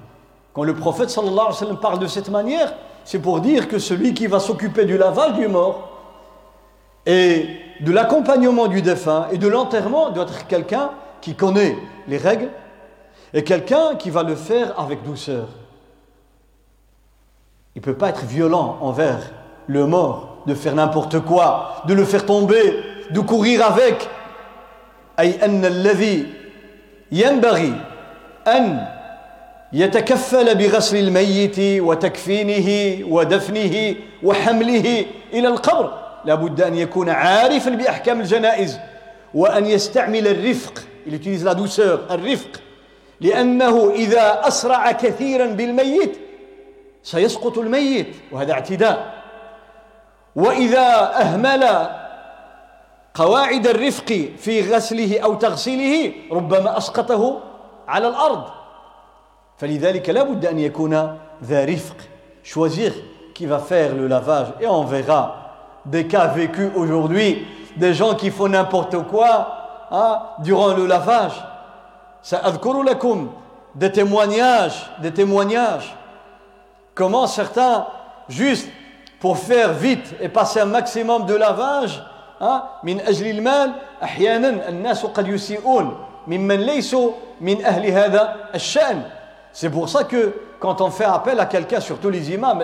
[0.57, 3.79] quand le prophète sallallahu alayhi wa sallam parle de cette manière c'est pour dire que
[3.79, 5.89] celui qui va s'occuper du lavage du mort
[7.07, 7.47] et
[7.81, 12.51] de l'accompagnement du défunt et de l'enterrement doit être quelqu'un qui connaît les règles
[13.35, 15.49] et quelqu'un qui va le faire avec douceur.
[17.75, 19.19] Il ne peut pas être violent envers
[19.67, 22.77] le mort, de faire n'importe quoi, de le faire tomber,
[23.11, 24.09] de courir avec.
[25.19, 26.27] أي أن الذي
[27.13, 27.81] ينبغي
[28.47, 28.87] أن
[29.74, 36.08] يتكفل بغسل الميت وتكفينه ودفنه وحمله إلى القبر.
[36.26, 38.80] لابد أن يكون عارفا بأحكام الجنائز
[39.34, 42.62] وأن يستعمل الرفق la douceur الرفق
[43.22, 46.18] لأنه إذا أسرع كثيرا بالميت
[47.04, 49.14] سيسقط الميت وهذا اعتداء.
[50.36, 51.90] وإذا أهمل
[53.14, 57.44] قواعد الرفق في غسله أو تغسيله ربما أسقطه
[57.88, 58.57] على الأرض.
[59.59, 61.97] فلذلك لا بد أن يكون ذا رفق
[62.43, 62.93] choisir
[63.35, 65.37] qui va faire le lavage et on verra
[65.87, 67.47] des cas vécus aujourd'hui
[67.77, 71.45] des gens qui font n'importe quoi hein, durant le lavage
[72.23, 73.29] سأذكر لكم
[73.75, 75.95] des témoignages des témoignages
[76.95, 77.87] comment certains
[78.29, 78.69] juste
[79.21, 82.03] pour faire vite et passer un maximum de lavage
[82.83, 83.73] من أجل المال
[84.03, 89.03] أحيانا الناس قد يسيئون ممن ليسوا من أهل هذا الشأن
[89.60, 92.64] C'est pour ça que quand on fait appel à quelqu'un, surtout les imams,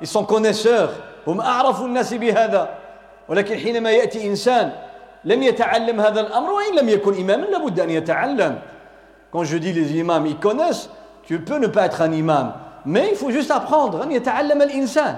[0.00, 0.90] ils sont connaisseurs.
[3.28, 4.34] ولكن حينما يأتي
[9.30, 10.90] Quand je dis les imams, ils connaissent,
[11.22, 12.52] tu peux ne pas être un imam,
[12.84, 15.16] mais il faut juste apprendre أن يتعلم الإنسان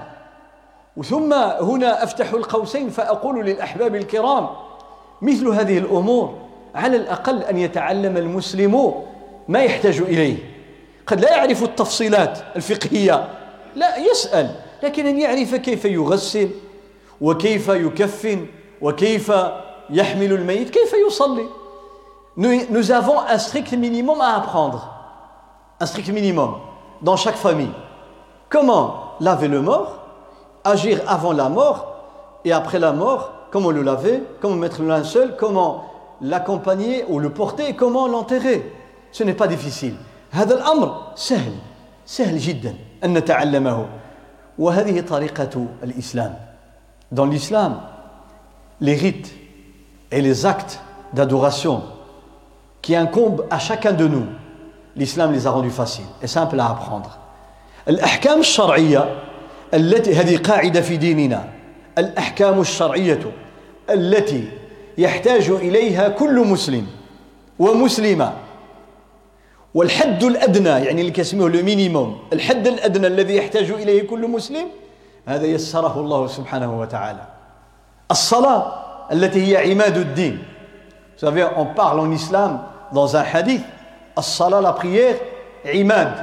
[1.03, 4.49] ثم هنا أفتح القوسين فأقول للأحباب الكرام
[5.21, 6.37] مثل هذه الأمور
[6.75, 8.93] على الأقل أن يتعلم المسلم
[9.48, 10.36] ما يحتاج إليه
[11.06, 13.28] قد لا يعرف التفصيلات الفقهية
[13.76, 16.50] لا يسأل لكن أن يعرف كيف يغسل
[17.20, 18.46] وكيف يكفن
[18.80, 19.32] وكيف
[19.90, 21.46] يحمل الميت كيف يصلي
[22.36, 24.94] nous avons un strict minimum à apprendre
[25.80, 26.54] un strict minimum
[27.02, 27.72] dans chaque famille.
[28.48, 30.00] Comment laver le mort,
[30.64, 31.86] agir avant la mort
[32.44, 35.84] et après la mort, comment le laver, comment mettre le linceul, comment
[36.20, 38.72] l'accompagner ou le porter et comment l'enterrer.
[39.15, 39.95] Ce n'est pas difficile.
[40.31, 41.53] هذا الأمر سهل
[42.05, 43.85] سهل جدا أن نتعلمه
[44.59, 46.35] وهذه طريقة الإسلام
[47.13, 47.79] Dans l'islam,
[48.81, 49.31] les rites
[50.11, 50.81] et les actes
[51.13, 51.83] d'adoration
[52.81, 54.25] qui incombent à chacun de nous,
[54.97, 57.17] l'islam les a rendus faciles et simples à apprendre.
[57.87, 59.23] الأحكام الشرعية
[59.73, 61.49] التي هذه قاعدة في ديننا
[61.97, 63.31] الأحكام الشرعية
[63.89, 64.47] التي
[64.97, 66.87] يحتاج إليها كل مسلم
[67.59, 68.33] ومسلمة
[69.75, 74.67] والحد الأدنى يعني اللي كيسموه لو مينيموم الحد الأدنى الذي يحتاج إليه كل مسلم
[75.25, 77.21] هذا يسره الله سبحانه وتعالى
[78.11, 78.73] الصلاة
[79.11, 80.43] التي هي عماد الدين
[81.17, 82.61] savez, on parle en islam
[82.93, 83.63] dans un hadith,
[84.17, 85.15] الصلاة, la prière,
[85.65, 86.13] عماد.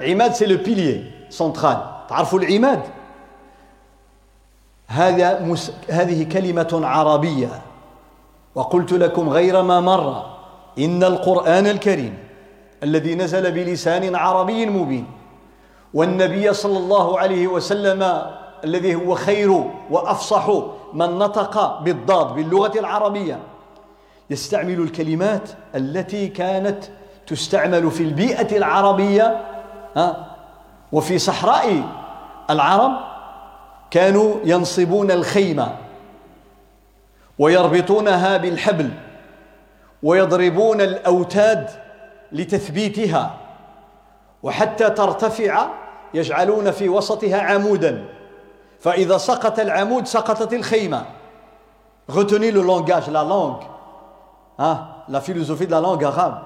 [0.00, 1.76] عماد c'est le pilier central.
[2.08, 2.80] تعرفوا العماد؟
[4.86, 5.56] هذا
[5.88, 7.62] هذه كلمة عربية
[8.54, 10.26] وقلت لكم غير ما مر
[10.78, 12.21] إن القرآن الكريم
[12.82, 15.06] الذي نزل بلسان عربي مبين.
[15.94, 18.22] والنبي صلى الله عليه وسلم
[18.64, 20.50] الذي هو خير وأفصح
[20.92, 23.38] من نطق بالضاد باللغة العربية.
[24.30, 26.84] يستعمل الكلمات التي كانت
[27.26, 29.40] تستعمل في البيئة العربية
[30.92, 31.82] وفي صحراء
[32.50, 32.92] العرب
[33.90, 35.76] كانوا ينصبون الخيمه
[37.38, 38.90] ويربطونها بالحبل
[40.02, 41.70] ويضربون الأوتاد
[42.31, 43.37] لتثبيتها
[44.43, 45.67] وحتى ترتفع
[46.13, 48.05] يجعلون في وسطها عمودا
[48.79, 51.05] فإذا سقط العمود سقطت الخيمة
[52.09, 53.63] Retenez le langage, la langue,
[54.57, 56.39] hein, la philosophie de la langue arabe.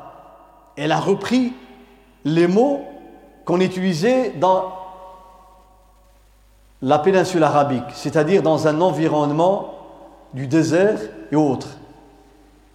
[0.75, 1.53] Elle a repris
[2.25, 2.81] les mots
[3.45, 4.71] qu'on utilisait dans
[6.81, 9.75] la péninsule arabique, c'est-à-dire dans un environnement
[10.33, 10.99] du désert
[11.31, 11.74] et autres.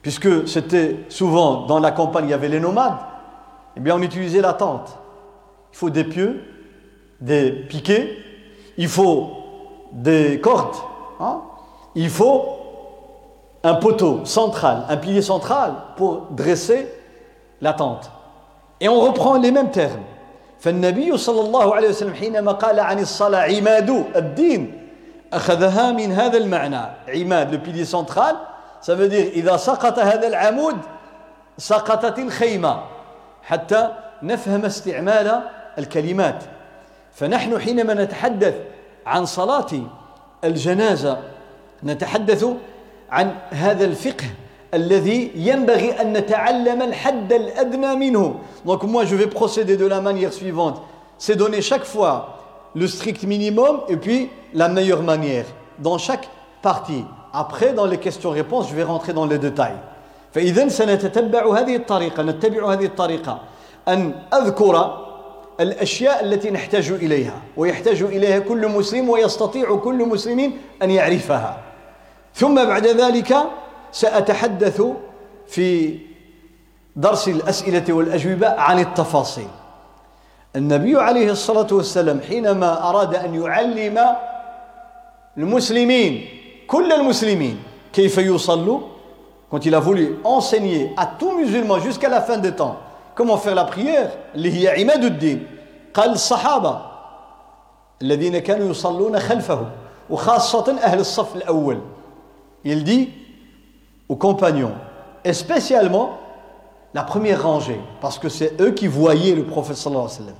[0.02, 2.98] Puisque c'était souvent dans la campagne, il y avait les nomades,
[3.76, 4.98] eh bien on utilisait la tente.
[5.72, 6.44] Il faut des pieux,
[7.20, 8.16] des piquets,
[8.76, 9.30] il faut
[9.92, 10.76] des cordes,
[11.20, 11.42] hein?
[11.94, 12.44] il faut
[13.62, 16.86] un poteau central, un pilier central pour dresser
[17.60, 18.10] la tente.
[18.80, 20.04] Et on reprend les mêmes termes.
[20.60, 24.88] فالنبي صلى الله عليه وسلم حينما قال عن الصلاة عماد الدين
[25.32, 28.36] أخذها من هذا المعنى عماد le pilier central
[28.81, 30.77] ça veut dire إذا سقط هذا العمود
[31.57, 32.83] سقطت الخيمة
[33.43, 33.89] حتى
[34.23, 35.41] نفهم استعمال
[35.77, 36.43] الكلمات
[37.13, 38.55] فنحن حينما نتحدث
[39.05, 39.67] عن صلاة
[40.43, 41.17] الجنازة
[41.83, 42.45] نتحدث
[43.11, 44.25] عن هذا الفقه
[44.73, 50.33] الذي ينبغي أن نتعلم الحد الأدنى منه donc moi je vais procéder de la manière
[50.33, 50.81] suivante
[51.17, 52.37] c'est donner chaque fois
[52.75, 55.45] le strict minimum et puis la meilleure manière
[55.79, 56.29] dans chaque
[56.61, 59.77] partie après dans les questions-réponses je vais rentrer dans les détails.
[60.31, 63.39] فإذا سنتتبع هذه الطريقة نتبع هذه الطريقة
[63.87, 64.97] أن أذكر
[65.59, 71.57] الاشياء التي نحتاج اليها ويحتاج اليها كل مسلم ويستطيع كل مسلم ان يعرفها.
[72.35, 73.37] ثم بعد ذلك
[73.91, 74.81] ساتحدث
[75.47, 75.99] في
[76.95, 79.47] درس الاسئله والاجوبه عن التفاصيل.
[80.55, 83.99] النبي عليه الصلاة والسلام حينما أراد أن يعلم
[85.37, 87.58] المسلمين كل المسلمين
[87.92, 88.80] كيف يصلوا
[89.50, 92.76] quand il a voulu enseigner à tout musulman jusqu'à la fin des temps
[93.14, 95.46] comment faire la prière اللي هي عماد الدين
[95.94, 96.80] قال الصحابة
[98.02, 99.66] الذين كانوا يصلون خلفه
[100.10, 101.78] وخاصة أهل الصف الأول
[102.64, 103.10] il dit
[104.08, 104.72] aux compagnons
[105.24, 106.18] et spécialement
[106.94, 110.34] la première rangée parce que c'est eux qui voyaient le prophète صلى الله عليه وسلم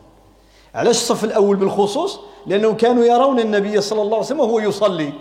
[0.75, 5.13] علاش الصف الأول بالخصوص لأنهم كانوا يرون النبي صلى الله عليه وسلم وهو يصلي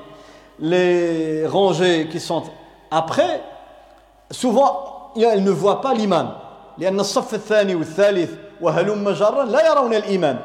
[0.60, 2.42] les rangées qui sont
[2.90, 3.42] après
[4.30, 6.36] souvent ils ne voient pas l'imam.
[6.78, 10.38] لأن الصف الثاني والثالث وهلم جرا لا يرون الإمام.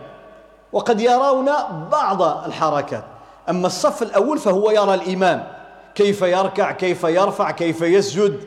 [0.73, 1.49] وقد يرون
[1.91, 3.03] بعض الحركات.
[3.49, 5.47] أما الصف الأول فهو يرى الإمام.
[5.95, 8.39] كيف يركع كيف يرفع كيف يسجد.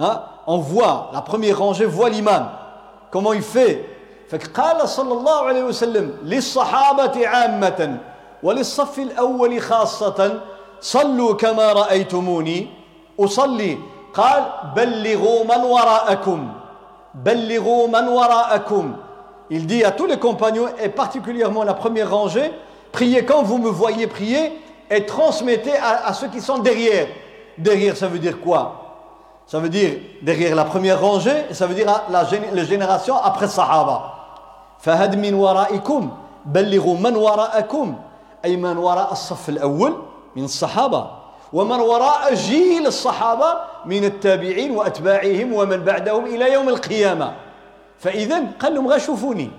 [0.00, 1.10] ها؟ On voit.
[1.12, 2.48] La première rangée voit l'imam.
[3.10, 3.84] Comment il fait
[4.30, 7.98] فقال صلى الله عليه وسلم للصحابة عامة
[8.42, 10.40] وللصف الأول خاصة
[10.81, 12.67] صلوا كما رأيتموني
[13.19, 13.77] أصلي
[14.13, 14.43] قال
[14.75, 16.47] بلغوا من وراءكم
[19.49, 22.51] Il dit à tous les compagnons, et particulièrement la première rangée,
[22.91, 24.51] priez quand vous me voyez prier
[24.91, 27.07] et transmettez à, ceux qui sont derrière.
[27.57, 31.73] Derrière, ça veut dire quoi Ça veut dire derrière la première rangée, et ça veut
[31.73, 34.13] dire la, la génération après Sahaba.
[34.79, 36.09] فهد من ورائكم
[36.45, 37.95] بلغوا من وراءكم
[38.45, 39.93] أي من وراء الصف الأول
[40.36, 41.06] من الصحابة
[41.52, 43.54] ومن وراء جيل الصحابة
[43.86, 47.32] من التابعين وأتباعهم ومن بعدهم إلى يوم القيامة
[47.98, 49.50] فإذا قال لهم شوفوني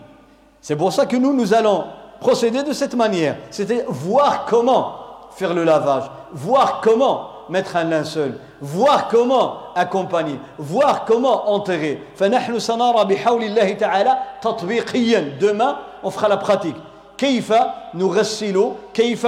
[0.61, 1.83] C'est pour ça que nous, nous allons
[2.21, 3.35] procéder de cette manière.
[3.51, 4.95] C'était voir comment
[5.35, 11.99] faire le lavage, voir comment mettre un linceul, voir comment accompagner, voir comment enterrer.
[12.15, 16.77] فنحن سنرى بحول الله تعالى تطبيقيا demain on fera la pratique.
[17.17, 17.53] كيف
[17.93, 19.27] نغسل كيف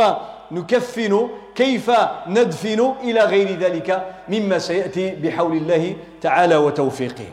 [0.56, 1.92] نكفن كيف
[2.28, 7.28] ندفن إلى غير ذلك مما سيأتي بحول الله تعالى وتوفيقه.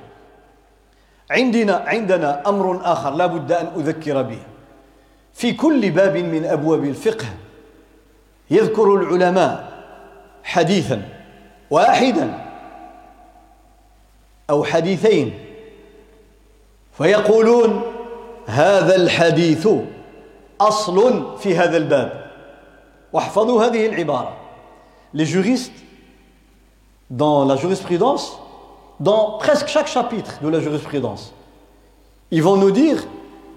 [1.31, 4.39] عندنا عندنا أمر آخر لا بد أن أذكر به.
[5.35, 7.27] في كل باب من أبواب الفقه
[8.51, 9.73] يذكر العلماء
[10.45, 11.03] حديثا
[11.71, 12.39] واحدا
[14.51, 15.39] أو حديثين
[16.99, 17.83] فيقولون
[18.47, 19.69] هذا الحديث
[20.61, 22.32] أصل في هذا الباب.
[25.15, 25.73] Les juristes,
[27.11, 28.39] dans la jurisprudence,
[29.01, 31.35] dans presque chaque chapitre de la jurisprudence,
[32.31, 33.05] ils vont nous dire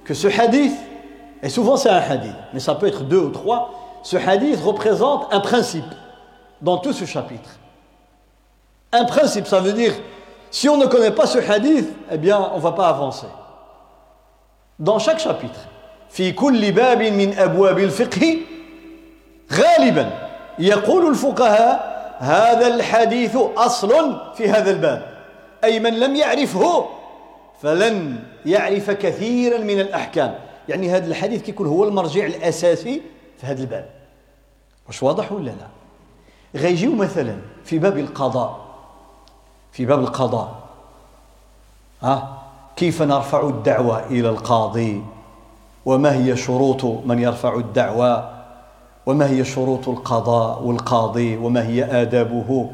[0.04, 0.76] que ce hadith,
[1.42, 3.72] et souvent c'est un hadith, mais ça peut être deux ou trois,
[4.04, 5.86] ce hadith représente un principe
[6.62, 7.58] dans tout ce chapitre.
[8.92, 9.94] Un principe, ça veut dire,
[10.52, 13.28] si on ne connaît pas ce hadith, eh bien, on ne va pas avancer.
[14.80, 15.60] Dans chaque chapitre,
[16.10, 18.46] «Fi kulli babin min fiqhi»
[19.54, 20.30] غالبا
[20.60, 25.16] يقول الفقهاء هذا الحديث أصل في هذا الباب
[25.64, 26.86] أي من لم يعرفه
[27.62, 30.36] فلن يعرف كثيرا من الأحكام.
[30.70, 33.02] يعني هذا الحديث كيكون هو المرجع الأساسي
[33.38, 33.90] في هذا الباب.
[34.88, 35.68] واش واضح ولا لا؟
[36.56, 38.66] غيجيو مثلا في باب القضاء.
[39.72, 40.56] في باب القضاء.
[42.02, 42.42] ها؟
[42.76, 45.04] كيف نرفع الدعوة إلى القاضي؟
[45.86, 48.36] وما هي شروط من يرفع الدعوة؟
[49.07, 52.71] وما هي شروط القضاء والقاضي وما هي آدابه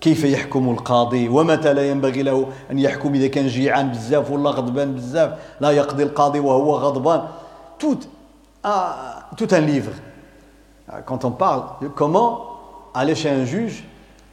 [0.00, 4.94] كيف يحكم القاضي ومتى لا ينبغي له أن يحكم إذا كان جيعان بزاف ولا غضبان
[4.94, 7.22] بزاف لا يقضي القاضي وهو غضبان
[7.78, 7.98] tout
[8.64, 9.92] ah, tout un livre
[11.06, 12.46] quand on parle de comment
[12.94, 13.84] aller chez un juge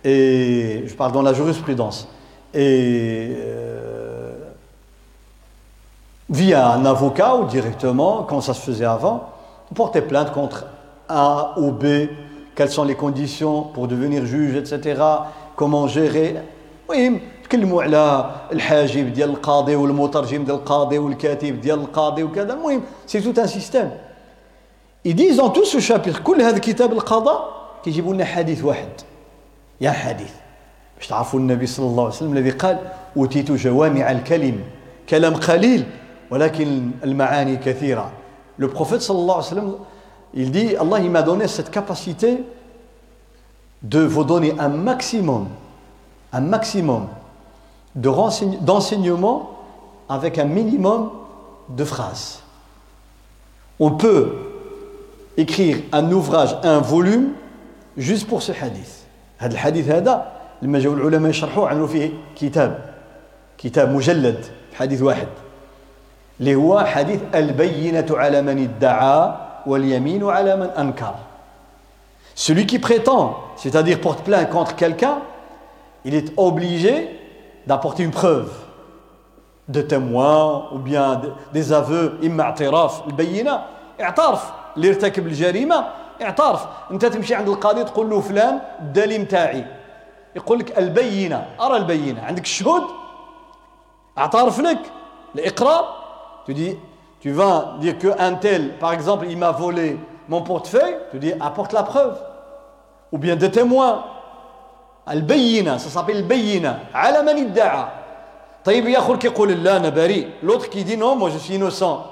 [0.03, 2.07] et je parle dans la jurisprudence
[2.53, 4.33] et euh,
[6.29, 9.29] via un avocat ou directement, comme ça se faisait avant,
[9.73, 10.65] porter plainte contre
[11.10, 12.08] A ou B,
[12.54, 15.02] quelles sont les conditions pour devenir juge, etc.
[15.56, 16.36] Comment gérer.
[16.88, 23.20] Oui, تكلموا على الحاجب ديال القاضي والمترجم ديال القاضي والكاتب ديال القاضي وكذا المهم سي
[23.20, 23.90] توت ان سيستيم
[25.04, 27.50] ils disent dans tout ce chapitre كل هذا كتاب القضاء
[27.84, 28.88] كيجيبوا لنا حديث واحد
[29.80, 30.30] يا حديث
[30.96, 32.78] باش تعرفوا النبي صلى الله عليه وسلم الذي قال
[33.16, 34.60] اوتيت جوامع الكلم
[35.08, 35.84] كلام قليل
[36.30, 38.10] ولكن المعاني كثيرة
[38.60, 39.74] le prophète sallallahu alayhi wa sallam
[40.33, 42.43] il dit Allah il m'a donné cette capacité
[43.81, 45.47] de vous donner un maximum
[46.33, 47.07] un maximum
[47.95, 49.51] d'enseignement
[50.09, 51.11] avec un minimum
[51.69, 52.41] de phrases
[53.79, 54.33] on peut
[55.37, 57.29] écrire un ouvrage un volume
[57.97, 59.05] juste pour ce hadith
[59.37, 62.95] هذا الحديث هذا لما جاءوا العلماء يشرحوه عملوا فيه كتاب
[63.57, 65.27] كتاب مجلد حديث واحد
[66.39, 69.35] اللي هو حديث البينة على من ادعى
[72.34, 75.18] Celui qui prétend, c'est-à-dire porte plainte contre quelqu'un,
[76.04, 77.18] il est obligé
[77.66, 78.50] d'apporter une preuve
[79.68, 81.20] de témoin ou bien
[81.52, 83.64] des aveux إما اعتراف البينة
[84.00, 85.26] اعترف اللي ارتكب
[86.22, 89.66] اعترف انت تمشي عند القاضي تقول له فلان الدليل متاعي
[90.36, 92.82] يقول لك البينة أرى البينة عندك الشهود
[94.18, 94.78] اعترف لك
[95.34, 96.00] الإقرار
[96.46, 96.76] Tu dis,
[97.19, 99.97] tu vas dire qu'un tel, par exemple, il m'a volé
[100.29, 102.17] mon portefeuille, tu dis, apporte la preuve.
[103.11, 104.03] Ou bien des témoins.
[105.05, 106.79] Al-Bayyina, ça s'appelle Al-Bayyina.
[106.93, 108.05] Ala man idda'a.
[108.65, 112.03] طيب يا اخو كيقول لا انا بريء l'autre qui dit non moi je suis innocent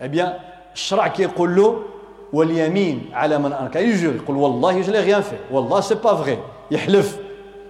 [0.00, 0.32] eh bien
[0.74, 1.82] الشرع كيقول له
[2.32, 6.38] واليمين على من انكر يجور يقول والله je l'ai rien fait والله c'est pas vrai
[6.70, 7.18] يحلف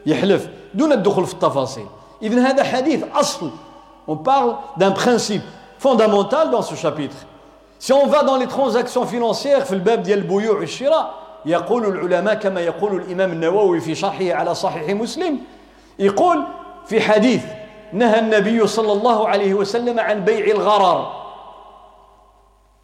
[0.07, 1.87] يحلف دون الدخول في التفاصيل
[2.23, 3.51] اذا هذا حديث اصل
[4.09, 5.43] On parle d'un principe
[5.84, 7.16] Fondamental dans ce chapitre.
[7.78, 11.14] Si on va dans les transactions financières في الباب ديال البيوع والشراء
[11.46, 15.40] يقول العلماء كما يقول الإمام النووي في شرحه على صحيح مسلم
[16.00, 16.44] يقول
[16.86, 17.44] في حديث
[17.94, 21.12] نهى النبي صلى الله عليه وسلم عن بيع الغرر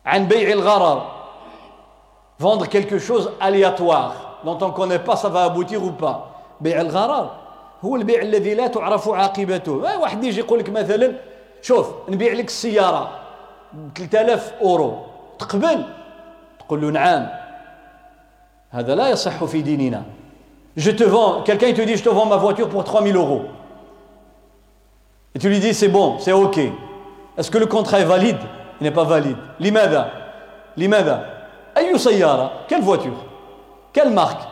[0.05, 1.01] عن بيع الغرر
[2.39, 6.15] vendre quelque chose aléatoire dont on ne connaît pas ça va aboutir ou pas.
[6.61, 7.29] بيع الغرر
[7.85, 11.28] هو البيع الذي لا تعرف عاقبته واحد يجي يقول لك مثلا
[11.62, 13.20] شوف نبيع لك السيارة
[13.72, 14.98] ب 3000 أورو
[15.38, 15.84] تقبل
[16.58, 17.26] تقول له نعم
[18.70, 20.02] هذا لا يصح في ديننا
[20.76, 23.42] je te vends quelqu'un il te dit je te vends ma voiture pour 3000 euros
[25.34, 26.58] et tu lui dis c'est bon c'est ok
[27.38, 28.38] est-ce que le contrat est valide
[28.80, 30.10] il n'est pas valide لماذا
[30.76, 31.34] لماذا
[31.78, 33.18] أي سيارة quelle voiture
[33.92, 34.42] quelle marque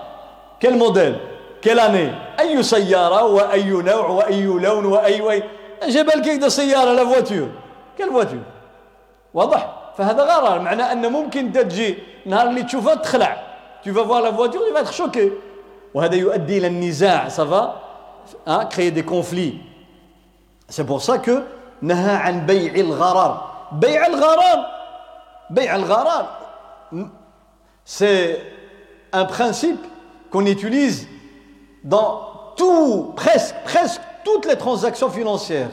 [0.61, 1.19] quel modèle
[1.61, 2.11] quelle année
[2.41, 5.43] أي سيارة وأي نوع وأي لون وأي وأي
[5.84, 7.50] جاي بالك كده سيارة la voiture
[7.98, 8.44] quelle voiture
[9.34, 13.48] واضح؟ فهذا غرر معناه أن ممكن تجي نهار اللي تشوفها تخلع.
[13.84, 14.84] Tu vas voir la voiture il va
[15.94, 17.82] وهذا يؤدي إلى النزاع ça
[18.48, 19.54] va créer des conflits
[20.70, 21.40] c'est pour ça que
[21.82, 23.52] نهى عن بيع الغرر.
[23.72, 24.66] بيع الغرر.
[25.50, 26.38] بيع الغرر.
[27.86, 28.38] سي
[29.16, 29.78] ان برينسيپ
[30.32, 31.08] كون يوتيليز
[31.84, 32.20] دون
[32.58, 35.71] تو بريسك بريسك toutes les transactions financières.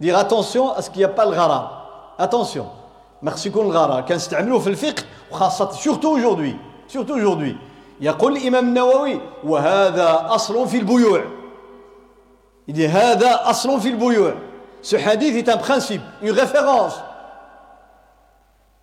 [0.00, 2.14] Dire attention à ce qu'il n'y a pas le gharar.
[2.18, 2.66] Attention.
[3.22, 4.04] Merci qu'on le gharar.
[4.04, 6.56] كنستعملوه في الفقه وخاصة surtout aujourd'hui.
[6.88, 7.56] Surtout aujourd'hui.
[8.00, 11.20] يقول الإمام النووي وهذا أصل في البيوع.
[12.68, 14.34] Il dit هذا أصل في البيوع.
[14.82, 16.94] Ce hadith est un principe, une référence.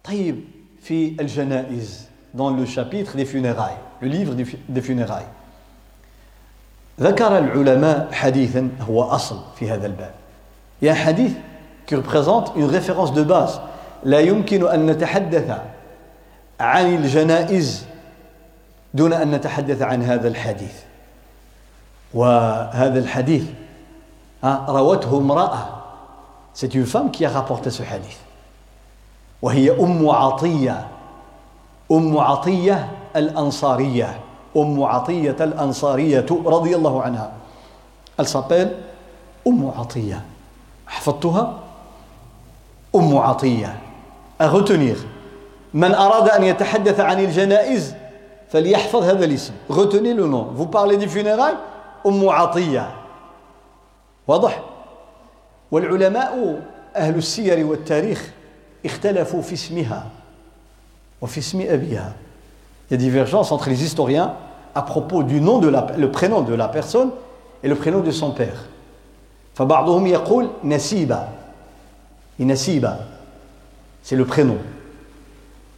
[0.04, 0.46] طيب
[0.82, 5.28] في الجنائز dans le chapitre des funérailles, le livre des funérailles.
[7.01, 10.15] ذكر العلماء حديثا هو أصل في هذا الباب.
[10.83, 11.33] يا حديث
[11.87, 13.61] qui représente une référence de base.
[14.05, 15.59] لا يمكن أن نتحدث
[16.61, 17.87] عن الجنائز
[18.95, 20.75] دون أن نتحدث عن هذا الحديث.
[22.15, 23.45] وهذا الحديث
[24.69, 25.59] روته امرأة.
[26.55, 28.21] C'est une femme qui a rapporté ce hadith.
[29.43, 30.87] وهي أم عطية.
[31.93, 34.21] أم عطية الأنصارية.
[34.57, 37.33] أم عطية الأنصارية رضي الله عنها.
[38.19, 38.69] Elle s'appelle
[39.47, 40.21] أم عطية.
[40.87, 41.59] حفظتها
[42.95, 43.79] أم عطية.
[44.41, 44.45] À
[45.75, 47.95] من أراد أن يتحدث عن الجنائز
[48.51, 49.53] فليحفظ هذا الاسم.
[49.69, 50.49] Retenez le nom.
[50.55, 51.57] Vous parlez des funérailles
[52.07, 52.91] أم عطية.
[54.29, 54.61] واضح؟
[55.71, 56.63] والعلماء
[56.97, 58.31] أهل السير والتاريخ
[58.87, 60.07] اختلفوا في اسمها
[61.23, 62.13] وفي اسم أبيها.
[62.89, 64.35] Il y a divergence entre les historiens
[64.76, 67.12] à propos du nom de la, le prénom de la personne
[67.64, 68.68] et le prénom de son père.
[69.56, 71.28] فبعضهم يقول نسيبة
[72.40, 72.96] نسيبة
[74.04, 74.58] c'est le prénom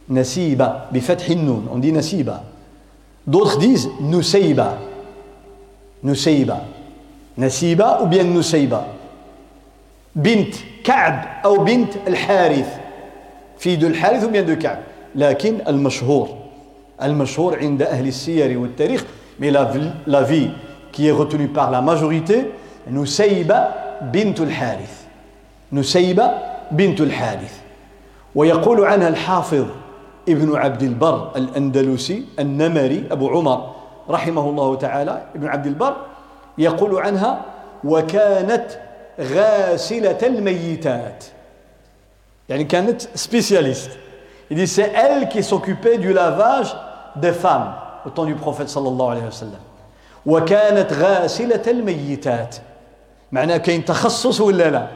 [0.08, 2.40] نسيبة بفتح النون on dit نسيبة
[3.26, 4.78] d'autres disent نسيبة
[6.04, 6.58] نسيبة
[7.38, 8.84] نسيبة ou bien نسيبة
[10.16, 10.54] بنت
[10.84, 12.78] كعب أو بنت الحارث
[13.58, 14.78] في de الحارث ou bien de كعب
[15.14, 16.37] لكن المشهور
[17.03, 19.03] المشهور عند أهل السير والتاريخ
[19.39, 19.69] mais la,
[20.05, 20.49] la vie
[20.91, 22.45] qui est retenue par la majorité
[22.91, 23.67] نسيبة
[24.01, 25.05] بنت الحارث.
[25.73, 26.31] نسيبة
[26.71, 27.59] بنت الحارث.
[28.35, 29.65] ويقول عنها الحافظ
[30.29, 33.71] ابن عبد البر الأندلسي النمري أبو عمر
[34.09, 35.95] رحمه الله تعالى ابن عبد البر
[36.57, 37.41] يقول عنها
[37.83, 38.65] وكانت
[39.19, 41.23] غاسلة الميتات.
[42.49, 43.91] يعني كانت سبيسياليست
[44.51, 46.75] Il dit c'est elle qui s'occupait du lavage
[47.16, 47.74] des femmes
[48.06, 49.60] au temps du prophète صلى الله عليه وسلم
[50.26, 52.56] وكانت غاسلة الميتات
[53.32, 54.88] معناه كاين تخصص ولا لا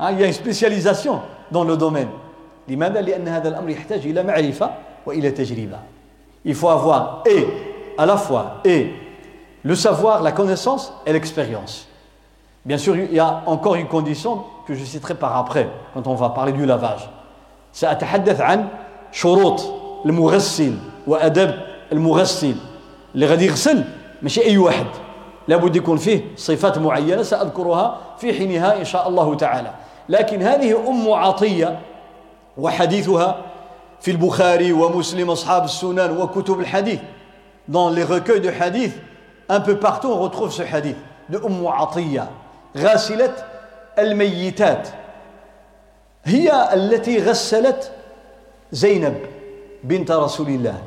[0.00, 1.20] il y a une spécialisation
[1.50, 2.08] dans le domaine
[2.68, 4.70] لماذا لأن هذا الأمر يحتاج إلى معرفة
[5.06, 5.78] وإلى تجربة
[6.44, 7.46] il faut avoir et
[7.98, 8.92] à la fois et
[9.64, 11.86] le savoir, la connaissance et l'expérience.
[12.64, 16.14] Bien sûr, il y a encore une condition que je citerai par après, quand on
[16.14, 17.08] va parler du lavage.
[17.72, 18.68] سأتحدث عن
[19.12, 19.60] شروط
[20.04, 20.74] المغسل
[21.07, 21.53] وأدب
[21.91, 22.55] المغسل
[23.15, 23.83] اللي غادي يغسل
[24.21, 24.85] ماشي أي واحد.
[25.47, 29.73] لابد يكون فيه صفات معينة سأذكرها في حينها إن شاء الله تعالى.
[30.09, 31.79] لكن هذه أم عطية
[32.57, 33.41] وحديثها
[34.01, 36.99] في البخاري ومسلم أصحاب السنن وكتب الحديث.
[37.67, 38.93] Dans les recueils de hadith
[39.49, 40.95] un peu partout on retrouve ce hadith
[41.29, 42.29] de عطيه
[42.77, 43.33] غاسله
[43.99, 44.87] الميتات
[46.23, 47.91] هي التي غسلت
[48.71, 49.17] زينب
[49.83, 50.81] بنت رسول الله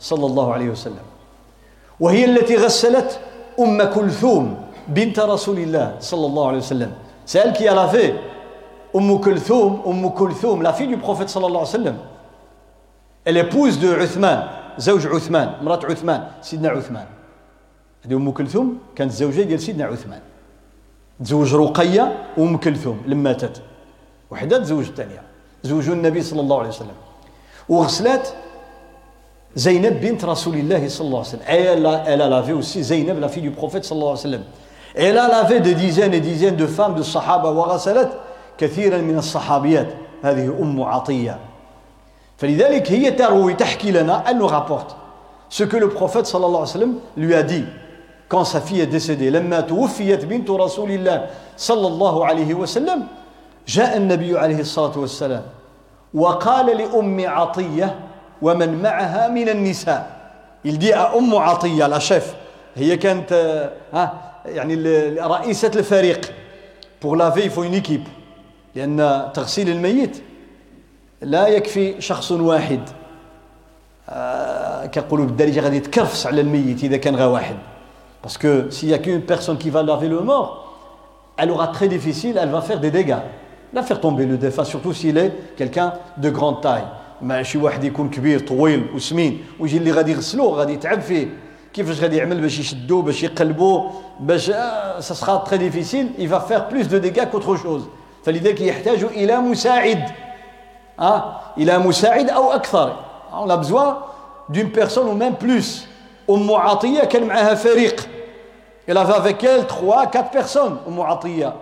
[0.00, 1.06] صلى الله عليه وسلم.
[2.00, 3.20] وهي التي غسلت
[3.60, 4.56] أم كلثوم
[4.88, 6.92] بنت رسول الله صلى الله عليه وسلم.
[7.26, 7.74] celle qui a
[8.96, 11.96] أم كلثوم أم كلثوم la fille du صلى الله عليه وسلم.
[13.26, 13.42] Elle
[13.80, 17.06] de عثمان زوج عثمان مرات عثمان سيدنا عثمان.
[18.06, 20.20] هذه أم كلثوم كانت زوجة ديال سيدنا عثمان.
[21.24, 23.62] تزوج رقية وأم كلثوم لما ماتت.
[24.30, 25.22] وحدة تزوج الثانية.
[25.62, 26.98] زوجوا النبي صلى الله عليه وسلم.
[27.68, 28.28] وغسلات
[29.56, 32.00] Zaynab bint Rasulillah sallallahu alayhi wa sallam.
[32.06, 34.42] Elle a, lavé aussi Zaynab, la fille du prophète sallallahu alayhi wa sallam.
[34.94, 38.10] Elle a lavé des dizaines et dizaines de femmes de Sahaba وغسلت
[38.58, 39.88] كثيرا من الصحابيات
[40.22, 41.38] هذه أم عطية
[42.36, 44.96] فلذلك هي تروي تحكي لنا elle nous rapporte
[45.48, 47.64] ce que le prophète صلى الله عليه وسلم lui a dit
[48.28, 51.26] quand sa fille est décédée لما توفيت بنت رسول الله
[51.56, 53.06] صلى الله عليه وسلم
[53.68, 55.42] جاء النبي عليه الصلاة والسلام
[56.14, 57.94] وقال لأم عطية
[58.41, 60.23] ومن معها من النساء
[60.65, 62.35] il dit à Umm Atiyya la chef
[62.75, 63.33] هي كانت
[63.93, 64.13] ها
[64.45, 64.75] يعني
[65.19, 66.31] رئيسة الفريق
[67.01, 68.07] pour laver il faut une équipe
[68.75, 70.21] لأن تغسيل الميت
[71.21, 72.79] لا يكفي شخص واحد
[74.09, 77.55] آه كنقولوا بالدارجة غادي تكرفس على الميت إذا كان غير واحد
[78.23, 80.77] Parce que s'il n'y a qu'une personne qui va laver le mort,
[81.35, 83.17] elle aura très difficile, elle va faire des dégâts.
[83.73, 86.85] La faire tomber le défunt, surtout s'il est quelqu'un de grande taille.
[87.22, 91.28] ماشي واحد يكون كبير طويل وسمين ويجي اللي غادي يغسلوه غادي يتعب فيه.
[91.74, 93.90] كيفاش غادي يعمل باش يشدوه باش يقلبوه
[94.20, 97.82] باش ça sera très difficile il va faire plus de dégâts chose.
[98.24, 100.04] فلذلك يحتاج إلى مساعد.
[101.00, 102.96] آه؟ إلى مساعد أو أكثر.
[103.32, 103.98] On a besoin
[104.48, 105.86] d'une personne ou même plus.
[106.30, 108.08] أم عطية كان معها فريق.
[108.88, 110.76] Elle avait avec elle 3 4 personnes.
[110.88, 111.52] أم عطية.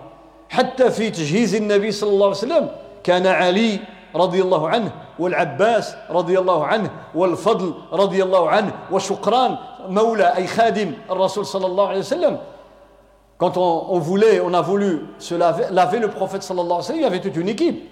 [0.49, 2.69] حتى في تجهيز النبي صلى الله عليه وسلم
[3.03, 3.79] كان علي
[4.17, 9.57] رضي الله عنه والعباس رضي الله عنه والفضل رضي الله عنه وشقران
[9.87, 12.37] مولى أي خادم الرسول صلى الله عليه وسلم
[13.37, 16.81] Quand on, on, voulait, on a voulu se laver, laver le prophète sallallahu alayhi wa
[16.81, 17.87] sallam, il y avait toute une équipe.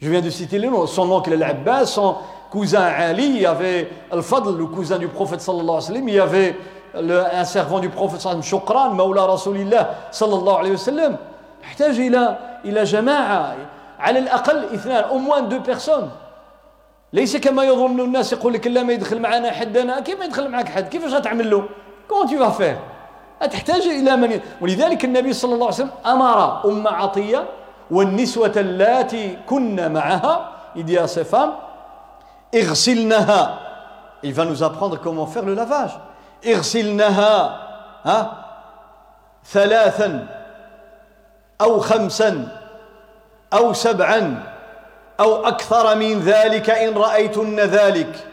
[0.00, 0.88] Je viens de citer les noms.
[0.88, 2.16] Son oncle Al-Abbas, son
[2.50, 6.14] cousin Ali, il y avait Al-Fadl, le cousin du prophète صلى الله عليه وسلم, il
[6.14, 6.56] y avait
[7.00, 10.64] le, un servant du prophète صلى الله عليه وسلم, Shukran, مولى رسول الله صلى الله
[10.64, 11.18] عليه وسلم.
[11.80, 13.56] إلى إلى جماعة
[14.04, 16.10] على الأقل اثنان au moins deux personnes
[17.12, 20.48] ليس كما يظن الناس يقول لك لا ما يدخل معنا حد أنا كيف ما يدخل
[20.48, 21.68] معك حد؟ كيفاش غتعمل له؟
[22.08, 22.78] comment tu vas faire
[23.40, 27.44] تحتاج إلى من ولذلك النبي صلى الله عليه وسلم أمر أم عطية
[27.90, 30.50] والنسوة اللاتي كن معها
[31.06, 31.54] ses femmes
[32.54, 33.58] اغسلنها.
[34.22, 35.98] Il va nous apprendre comment faire le lavage.
[36.46, 37.60] اغسلنها
[38.04, 38.44] ها
[39.52, 40.26] ثلاثا
[41.60, 42.63] أو خمسا.
[43.54, 44.42] أو سبعا
[45.20, 48.26] أو أكثر من ذلك إن رأيتن ذلك.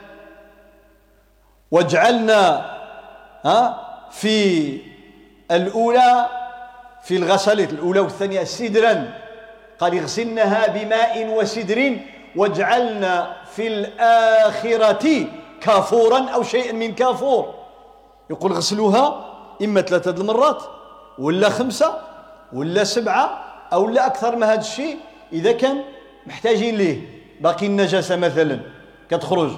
[1.71, 2.65] واجعلنا
[3.45, 4.77] ها في
[5.51, 6.29] الأولى
[7.03, 9.13] في الغسلة الأولى والثانية سدرا.
[9.79, 11.97] قال اغسلنها بماء وسدر
[12.35, 15.27] واجعلنا في الآخرة
[15.61, 17.53] كافورا أو شيئا من كافور.
[18.29, 19.25] يقول غسلوها
[19.61, 20.63] إما ثلاثة المرات
[21.19, 21.97] ولا خمسة
[22.53, 23.43] ولا سبعة
[23.73, 24.97] أو لا أكثر من هذا الشيء.
[25.33, 25.81] إذا كان
[26.27, 26.97] محتاجين ليه.
[27.41, 28.59] باقي النجاسة مثلا
[29.09, 29.51] كتخرج.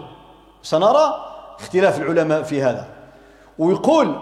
[0.63, 1.25] سنرى
[1.59, 2.87] اختلاف العلماء في هذا.
[3.59, 4.15] ويقول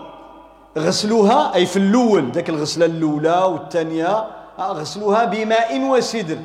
[0.78, 4.28] غسلوها أي في الأول ذاك الغسلة الأولى والثانية
[4.60, 6.38] غسلوها بماء وسدر.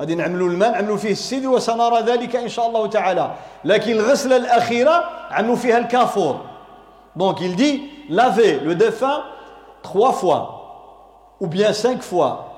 [0.00, 3.34] غادي نعملوا الماء نعملوا فيه السدر وسنرى ذلك إن شاء الله تعالى.
[3.64, 6.40] لكن الغسلة الأخيرة عملوا فيها الكافور.
[7.16, 9.22] دونك il dit lavez le défunt
[9.82, 10.58] trois fois.
[11.40, 12.48] Ou bien cinq fois.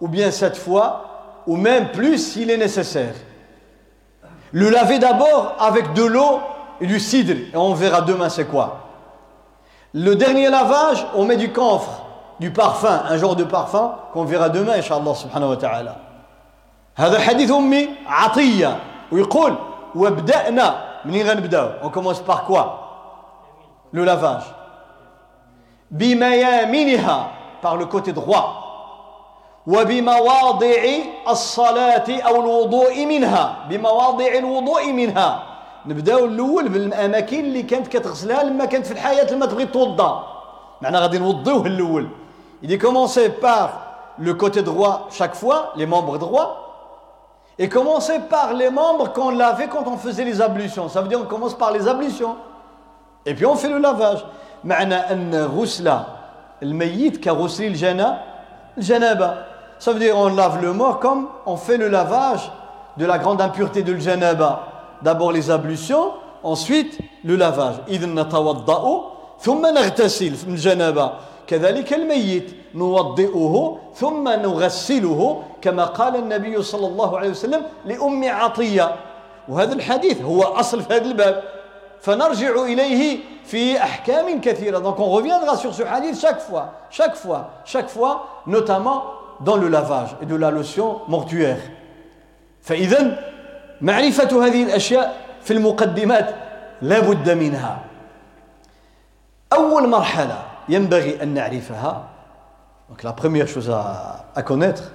[0.00, 1.11] Ou bien sept fois.
[1.45, 3.13] ou même plus s'il est nécessaire
[4.51, 6.39] le laver d'abord avec de l'eau
[6.79, 8.83] et du cidre et on verra demain c'est quoi
[9.93, 12.05] Le dernier lavage, on met du camphre,
[12.39, 15.95] du parfum, un genre de parfum qu'on verra demain, Inch'Allah subhanahu wa ta'ala.
[16.97, 18.77] هذا حديث أمي عطية
[19.11, 19.53] ويقول
[19.95, 24.43] وابدأنا منين غنبداو on commence par quoi le lavage
[25.91, 27.27] بميامنها
[27.61, 28.67] par le côté droit
[29.67, 30.83] وبمواضع
[31.27, 35.43] الصلاة أو الوضوء منها بمواضع الوضوء منها
[35.85, 40.23] نبداو الاول بالاماكن اللي كانت كتغسلها لما كانت في الحياه لما تبغي توضا
[40.81, 42.07] معنا غادي نوضيوه الاول
[42.63, 43.67] il est commencé par
[44.19, 46.51] le côté droit chaque fois les membres droits
[47.59, 51.19] et commencer par les membres qu'on lavait quand on faisait les ablutions ça veut dire
[51.21, 52.35] on commence par les ablutions
[53.25, 54.23] et puis on fait le lavage
[54.63, 55.99] معنى ان غسل
[56.63, 58.21] الميت كغسل الجنا
[58.77, 59.50] الجنابه
[59.81, 62.51] ça veut dire on lave le mort comme on fait le lavage
[62.97, 64.63] de la grande impureté de l'janaba
[65.01, 71.11] d'abord les ablutions ensuite le lavage إذ نتوضأ ثم نغتسل من الجنابة
[71.47, 78.95] كذلك الميت نوضئه ثم نغسله كما قال النبي صلى الله عليه وسلم لأم عطية
[79.47, 81.43] وهذا الحديث هو أصل في هذا الباب
[82.01, 87.49] فنرجع إليه في أحكام كثيرة donc on reviendra sur ce hadith chaque fois chaque fois
[87.65, 89.03] chaque fois notamment
[89.44, 91.60] dans le lavage et de la lotion mortuaire.
[92.62, 93.18] فإذا
[93.80, 96.34] معرفة هذه الأشياء في المقدمات
[96.82, 97.78] لا بد منها.
[99.52, 100.38] أول مرحلة
[100.68, 102.08] ينبغي أن نعرفها
[102.90, 104.92] donc la première chose à, à connaître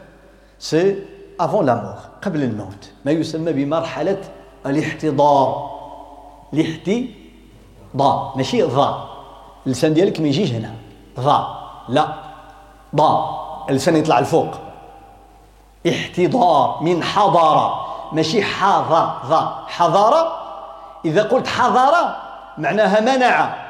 [0.59, 0.97] c'est
[1.39, 2.91] avant la mort قبل الموت.
[3.05, 4.21] ما يسمى بمرحلة
[4.65, 5.69] الاحتضار.
[6.53, 8.33] الاحتضار.
[8.35, 9.09] ماشي ضا.
[9.65, 10.71] اللسان ديالك ما يجيش هنا.
[11.19, 11.47] ضا.
[11.89, 12.07] لا.
[12.95, 13.46] ضا.
[13.69, 14.51] اللسان يطلع الفوق
[15.89, 20.47] احتضار من حضر ماشي حضر حضارة؟
[21.05, 22.17] إذا قلت حضارة
[22.57, 23.67] معناها منع.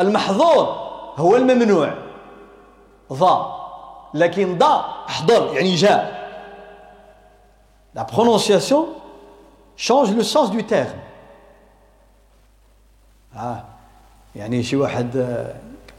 [0.00, 0.76] المحظور
[1.16, 1.94] هو الممنوع.
[3.12, 3.60] ضا
[4.14, 6.20] لكن ضا حضر يعني جاء.
[7.96, 8.86] La prononciation
[9.76, 11.00] change le sens du terme.
[13.36, 13.64] آه
[14.36, 15.16] يعني شي واحد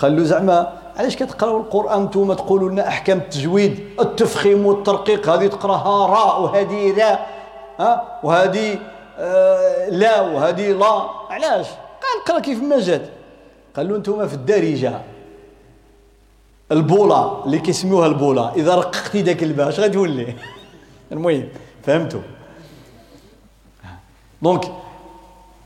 [0.01, 6.07] قال له زعما علاش كتقراو القرآن نتوما تقولوا لنا أحكام التجويد التفخيم والترقيق هذه تقراها
[6.07, 7.27] راء وهذه راء
[7.79, 8.79] ها؟ وهذه
[9.17, 11.01] آه لا وهذه لا.
[11.29, 11.67] علاش؟
[12.01, 13.09] قال قرأ كيف ما جات.
[13.75, 15.01] قال له أنتم في الدارجة.
[16.71, 20.35] البوله اللي كيسميوها البوله إذا رققتي داك الباء اش غتولي
[21.11, 21.47] المهم
[21.83, 22.21] فهمتوا
[24.41, 24.63] دونك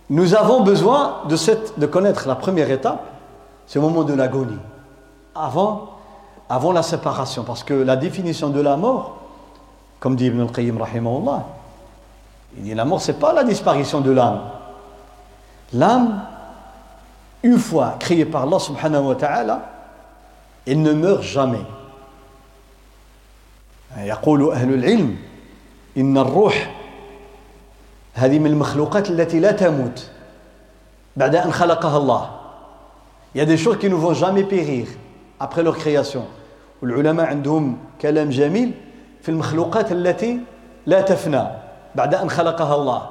[0.09, 3.14] nous avons besoin de cette de connaître la première étape
[3.66, 4.58] c'est le moment de l'agonie
[5.34, 5.90] avant
[6.48, 9.18] avant la séparation parce que la définition de la mort
[10.00, 11.44] comme dit Ibn al-Qayyim rahimahullah
[12.58, 14.40] il dit la mort c'est pas la disparition de l'âme
[15.72, 16.22] l'âme
[17.42, 19.62] une fois créée par Allah subhanahu wa ta'ala,
[20.66, 21.64] elle ne meurt jamais.
[23.96, 25.16] يقول أهل العلم
[25.96, 26.70] إن الروح
[28.14, 30.10] هذه من المخلوقات التي لا تموت
[31.16, 32.33] بعد أن خلقها الله.
[33.35, 34.87] Il y a des choses qui ne vont jamais périr
[35.41, 36.25] après leur création.
[36.81, 38.71] والعلماء عندهم كلام جميل
[39.21, 40.39] في المخلوقات التي
[40.85, 41.43] لا تفنى
[41.95, 43.01] بعد أن خلقها الله.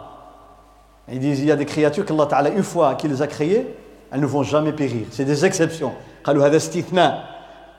[1.13, 3.67] Ils disent il y a des créatures qu'Allah Ta'ala une fois qu'il les a créées
[4.11, 5.93] elles ne vont jamais périr c'est des exceptions
[6.25, 7.25] قالوا هذا استثناء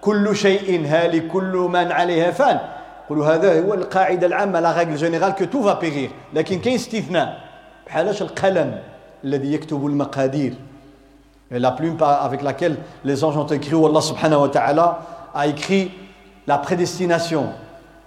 [0.02, 2.60] كل شيء هالك كل من عليها فان
[3.10, 7.40] قالوا هذا هو القاعدة العامة لا règle générale que tout va périr لكن كاين استثناء
[7.88, 8.80] بحالاش القلم
[9.24, 10.54] الذي يكتب المقادير
[11.55, 14.99] la plume avec laquelle les anges ont écrit où Allah subhanahu wa ta'ala
[15.35, 15.91] a écrit
[16.47, 17.49] la prédestination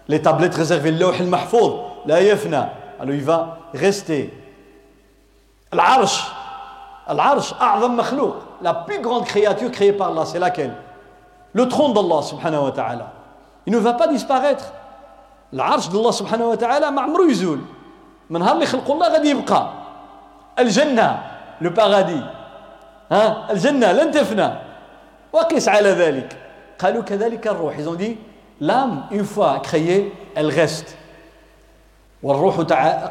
[0.07, 1.73] les tablettes réservées le mahfouz
[2.05, 4.33] la yafna alors il va rester
[5.73, 6.23] العرش
[7.09, 10.73] العرش أعظم مخلوق la plus grande créature créée par Allah c'est laquelle
[11.53, 13.11] le trône d'Allah subhanahu wa ta'ala
[13.65, 14.71] il ne va pas disparaître
[15.53, 17.59] العرش d'Allah subhanahu wa ta'ala ما عمرو يزول
[18.29, 19.69] من نهار اللي خلق الله غادي يبقى
[20.59, 21.19] الجنة
[21.61, 22.21] le paradis
[23.10, 23.52] ها?
[23.52, 24.50] الجنة لن تفنى.
[25.32, 26.36] وقس على ذلك.
[26.78, 27.78] قالوا كذلك الروح.
[27.78, 28.18] Ils ont dit
[28.60, 30.96] l'âme une fois créée elle reste.
[32.22, 32.56] والروح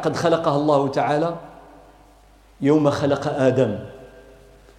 [0.04, 1.36] قد خلقها الله تعالى
[2.62, 3.80] يوم خلق آدم.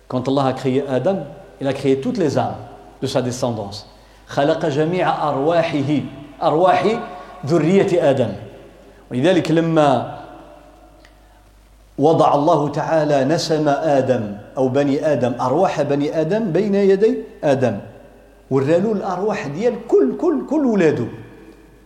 [0.08, 1.24] Quand Allah a créé Adam
[1.60, 2.56] il a créé toutes les âmes
[3.02, 3.86] de sa descendance.
[4.26, 6.00] خلق جميع أرواحه
[6.42, 6.84] أرواح
[7.46, 8.32] ذرية آدم.
[9.10, 10.17] ولذلك لما
[11.98, 17.78] وضع الله تعالى نسم آدم أو بني آدم أرواح بني آدم بين يدي آدم.
[18.50, 21.06] ورالو الأرواح ديال كل كل كل ولاده.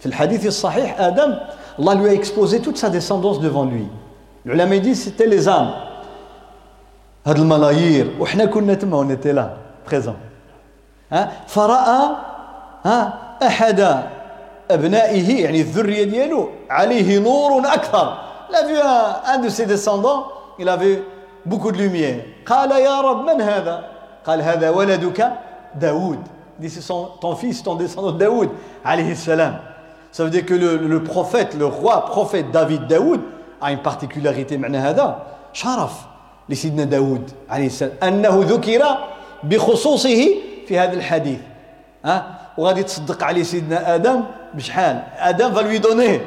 [0.00, 1.34] في الحديث الصحيح آدم
[1.78, 3.86] الله lui a toute sa descendance devant lui.
[4.46, 5.72] العلماء disent c'était les âmes.
[7.26, 9.50] هاد الملايير وحنا كنا تما on était là
[9.86, 10.16] présents
[11.12, 12.00] ها؟ فرأى
[12.84, 14.02] ها؟ أحد
[14.70, 17.62] أبنائه يعني الذرية ديالو عليه نور
[18.54, 20.22] أكثر il a vu un de ses descendants
[20.58, 21.02] il avait
[21.46, 23.84] beaucoup de lumière قال يا رب من هذا
[24.26, 25.32] قال هذا ولدك
[25.74, 26.18] داود
[26.60, 26.86] dit c'est
[27.20, 28.50] ton fils ton descendant Daoud
[28.84, 29.56] alayhi salam
[30.12, 33.20] ça veut dire que le, le prophète le roi prophète David Daoud
[33.60, 35.22] a une particularité معنى هذا
[35.52, 35.92] شرف
[36.48, 38.82] لسيدنا داود عليه السلام أنه ذكر
[39.44, 40.28] بخصوصه
[40.66, 41.38] في هذا الحديث
[42.04, 44.22] ها وغادي تصدق عليه سيدنا آدم
[44.54, 46.20] بشحال آدم va lui donner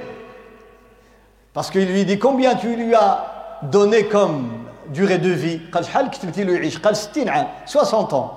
[1.54, 6.10] parce qu'il lui dit combien tu lui as donné comme durée de vie قال شحال
[6.10, 8.30] كتبتي له يعيش قال 60 عام 60 ans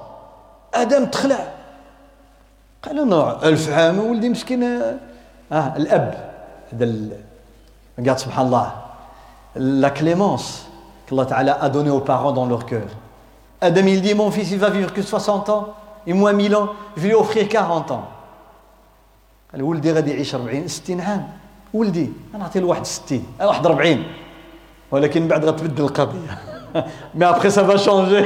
[0.73, 1.53] آدم تخلع
[2.83, 6.33] قال له ألف عام ولدي مسكين اه الأب
[6.73, 6.93] هذا
[7.99, 8.71] regarde سبحان الله
[9.55, 10.67] la clémence
[11.05, 12.87] qu'Allah Ta'ala a donné aux parents dans leur cœur.
[13.61, 15.73] Adam, il dit Mon fils, il va vivre que 60 ans,
[16.07, 18.03] et moi 1000 ans, je vais lui offrir 40 ans.
[19.53, 21.27] قال ولدي غادي يعيش 40 60 عام
[21.74, 24.04] ولدي أنا نعطيه لواحد 60 واحد 40
[24.90, 26.38] ولكن بعد غتبدل القضية.
[27.14, 28.24] mais après ça va changer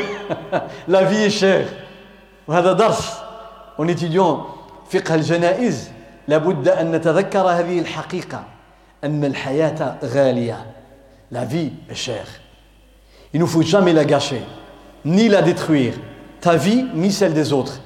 [0.89, 1.67] la vie est chère
[2.49, 3.13] وهذا درس.
[3.79, 4.45] en étudiant
[4.91, 5.91] فقه الجنائز
[6.29, 8.45] لابد ان نتذكر هذه الحقيقة
[9.05, 10.67] أن الحياة غالية.
[11.31, 12.27] la vie est chère
[13.35, 14.43] Il ne faut jamais la gâcher,
[15.07, 15.95] ni la détruire,
[16.43, 17.81] ta vie, ni celle des autres.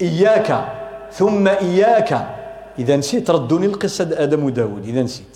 [0.00, 0.64] إياك
[1.12, 2.41] ثم إياك
[2.78, 5.26] إذا نسيت ردوني القصة آدم وداود إذا نسيت.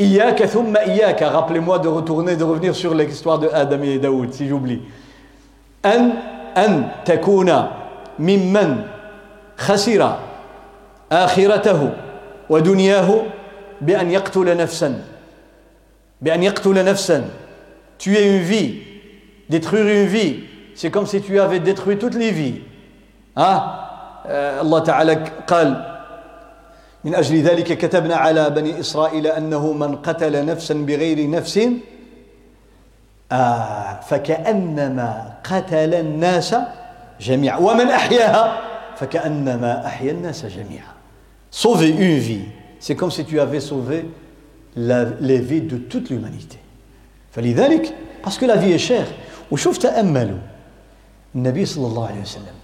[0.00, 4.80] إياك ثم إياك rappelez-moi de retourner de revenir sur l'histoire de آدم وداود si j'oublie
[5.84, 6.12] أن
[6.56, 7.66] أن تكون
[8.18, 8.82] ممن
[9.56, 10.18] خسر
[11.12, 11.92] آخرته
[12.50, 13.22] ودنياه
[13.80, 15.04] بأن يقتل نفسا.
[16.22, 17.24] بأن يقتل نفسا.
[17.98, 18.78] Tuer une vie.
[19.50, 20.44] Détruire une vie.
[20.74, 22.62] C'est comme si tu avais détruit toutes les vies.
[23.36, 25.14] Ah euh, Allah Ta'ala
[25.46, 25.89] قال
[27.04, 31.60] من أجل ذلك كتبنا على بني إسرائيل أنه من قتل نفسا بغير نفس
[33.32, 36.56] آه فكأنما قتل الناس
[37.20, 37.58] جميعا.
[37.58, 38.60] ومن أحياها؟
[38.96, 40.92] فكأنما أحيا الناس جميعا.
[41.50, 42.44] Sauver une vie.
[42.78, 44.08] C'est comme si tu avais sauvé
[44.76, 46.58] la, les vies de toute l'humanité.
[47.32, 49.08] فلذلك parce que la vie est chère.
[49.50, 50.38] وشوف تأملوا
[51.34, 52.54] النبي صلى الله عليه وسلم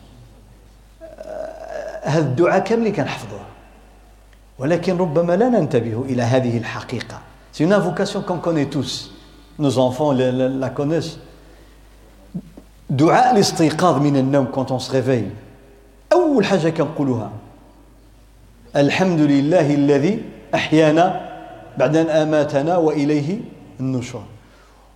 [2.02, 3.40] هذا الدعاء كامل كنحفظوه
[4.59, 7.19] ولكن ربما لا ننتبه إلى هذه الحقيقة
[7.53, 9.11] C'est une invocation qu'on connaît tous.
[9.59, 11.17] Nos enfants la, la, la connaissent.
[12.89, 15.29] دعاء الاستيقاظ من النوم quand on se réveille.
[16.13, 17.31] أول حاجة كنقولوها
[18.75, 20.19] الحمد لله الذي
[20.55, 21.31] أحيانا
[21.77, 23.39] بعد أن أماتنا وإليه
[23.79, 24.23] النشور.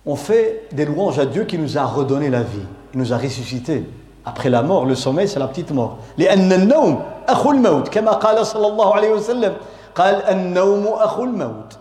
[0.06, 3.18] On fait des louanges à Dieu qui nous a redonné la vie, il nous a
[3.18, 3.84] ressuscité.
[4.25, 5.97] Après la mort, le sommeil, c'est la petite mort.
[6.17, 9.53] لأن النوم أخو الموت كما قال صلى الله عليه وسلم.
[9.95, 11.77] قال النوم أخو الموت.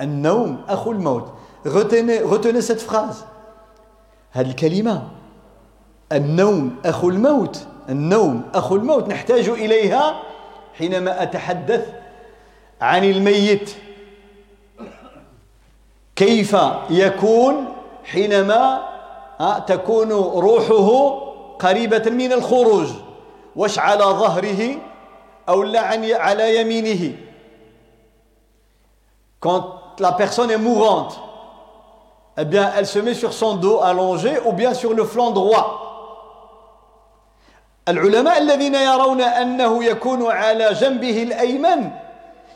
[0.00, 1.24] النوم أخو الموت.
[1.64, 3.24] Retenez, retenez cette phrase.
[4.32, 5.02] هذه الكلمة.
[6.12, 7.66] النوم أخو الموت.
[7.88, 9.08] النوم أخو الموت.
[9.08, 10.14] نحتاج إليها
[10.78, 11.86] حينما أتحدث
[12.80, 13.70] عن الميت.
[16.16, 16.56] كيف
[16.90, 17.54] يكون
[18.04, 18.80] حينما
[19.66, 21.31] تكون روحه
[21.62, 22.88] قريبة من الخروج
[23.56, 24.76] واش على ظهره
[25.48, 25.80] أو لا
[26.16, 27.12] على يمينه.
[29.40, 29.64] Quand
[29.98, 31.20] la personne est mourante
[32.38, 35.78] eh bien elle se met sur son dos allongé ou bien sur le flanc droit.
[37.88, 41.90] العلماء الذين يرون أنه يكون على جنبه الأيمن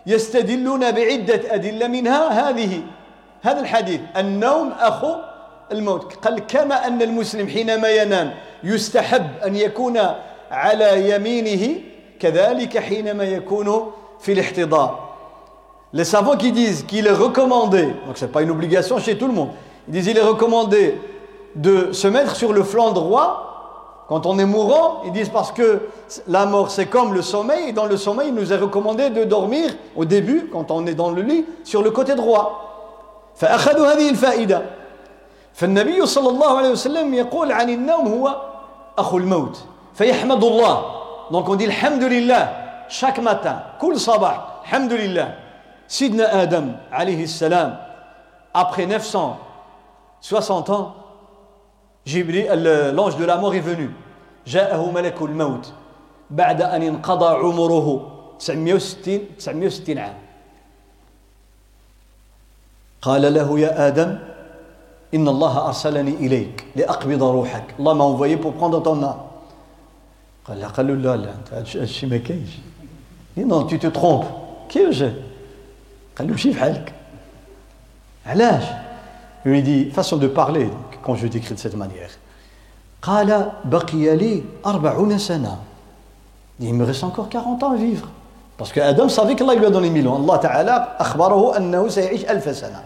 [0.07, 2.83] يستدلون بعدة أدلة منها هذه.
[3.43, 4.01] هذا الحديث.
[4.17, 5.15] النوم أخو
[5.72, 8.34] الموت قال كما أن المسلم حينما ينام
[8.64, 10.00] يستحب أن يكون
[10.52, 11.82] على يمينه
[12.20, 15.12] كذلك حينما يكون في الاحتضار
[15.94, 19.28] Les savants qui disent qu'il est recommandé, donc ce n'est pas une obligation chez tout
[19.28, 19.50] le monde,
[19.90, 20.98] ils disent qu'il est recommandé
[21.56, 25.02] de se mettre sur le flanc droit quand on est mourant.
[25.06, 25.82] Ils disent parce que
[26.30, 29.26] la mort c'est comme le sommeil, et dans le sommeil il nous est recommandé de
[29.26, 32.68] dormir au début, quand on est dans le lit, sur le côté droit.
[33.36, 34.62] فأخذوا هذه الفائدة
[35.57, 38.43] فالنبي صلى الله عليه وسلم يقول عن النوم هو
[38.99, 40.77] أخو الموت فيحمد الله.
[41.33, 42.45] Donc on dit alhamdulillah.
[42.89, 45.29] Chaque matin كل صباح alhamdulillah.
[45.89, 47.79] سيدنا آدم عليه السلام
[48.55, 50.95] après 960 ans
[52.93, 53.91] l'ange de la mort est venu.
[54.47, 55.73] جاءه ملك الموت.
[56.31, 60.15] بعد أن انقضى عمره 960 960 عام.
[63.03, 64.19] قال له يا آدم
[65.15, 67.65] إن الله أرسلني إليك لأقبض روحك.
[67.79, 69.15] الله m'a envoyé pour prendre ton
[70.49, 72.51] قال له لا لا لا هادشي ما كاينش
[73.39, 74.25] non tu te trompes
[74.69, 75.03] كيفاش
[76.19, 76.93] قال له مشي بحالك
[78.27, 78.65] علاش؟
[79.47, 80.71] يقول la façon de parler
[81.05, 82.11] quand je décris de cette manière
[83.03, 85.59] قال بقي لي 40 سنة.
[86.61, 88.09] Il me reste encore 40 ans à vivre.
[88.57, 90.23] Parce que Adam savait qu'Allah lui a donné 1000 ans.
[90.23, 92.83] الله تعالى، أخبره أنه سيعيش ألف سنة.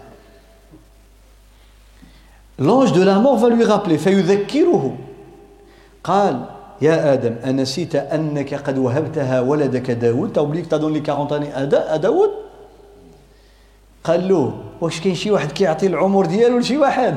[2.61, 3.99] L'ange de la mort va lui rappeler
[6.05, 6.45] قال
[6.83, 12.31] يا آدم أنسيت أنك قد وهبتها ولدك داود؟ T'as t'as donné 40 années à داود
[14.05, 17.17] قال له واش كاين شي واحد كيعطي العمر ديالو لشي واحد؟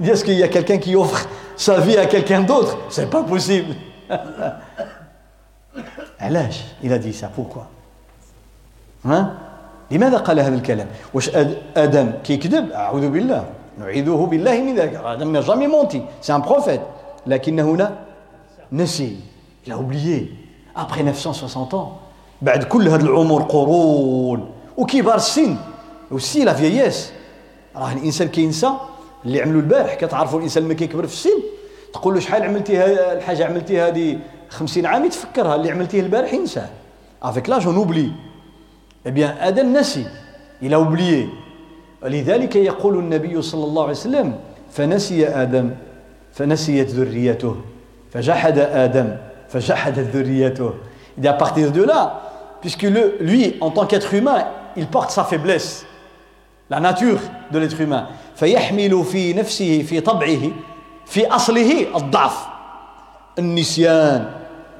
[0.00, 1.26] dis est-ce qu'y a quelqu'un qui offre
[1.56, 3.74] sa vie à quelqu'un d'autre c'est pas possible
[6.20, 7.62] علاش؟ il a dit ça pourquoi
[9.04, 9.38] ها
[9.90, 11.30] لماذا قال هذا الكلام؟ واش
[11.76, 13.44] آدم كيكذب؟ أعوذ بالله.
[13.78, 14.94] نعيذه بالله من ذلك.
[14.94, 16.80] آدم n'a jamais menti c'est un prophète.
[17.26, 17.90] لكنه لا
[18.72, 19.16] نسي.
[19.68, 20.30] A oublié.
[20.76, 21.98] Après 960 ans.
[22.42, 24.50] بعد كل هذا العمر قرون.
[24.76, 25.56] وكبار السن.
[26.10, 27.12] و c'est la vieillesse.
[27.76, 28.70] راه الإنسان كينسى.
[29.24, 31.42] اللي عملوا البارح كتعرفوا الإنسان لما كيكبر في السن.
[31.92, 34.18] تقول له شحال عملتي الحاجة عملتي هذه
[34.48, 36.68] 50 عام؟ يتفكرها اللي عملتيه البارح ينساه
[37.22, 38.10] avec l'âge on oublie
[39.06, 40.06] eh bien آدم نسي
[40.62, 41.45] il oublié.
[42.06, 44.34] لذلك يقول النبي صلى الله عليه وسلم
[44.70, 45.70] فنسي آدم
[46.32, 47.56] فنسيت ذريته
[48.12, 49.06] فجحد Adam,
[49.48, 50.72] فجحدت ذريته.
[51.22, 52.20] Et à partir de là,
[52.60, 54.44] puisque le, lui, en tant qu'être humain,
[54.76, 55.86] il porte sa faiblesse,
[56.70, 57.18] la nature
[57.50, 58.06] de l'être humain.
[58.36, 60.50] فيحمل في نفسه في طبعه
[61.06, 62.46] في أصله الضعف
[63.38, 64.30] النسيان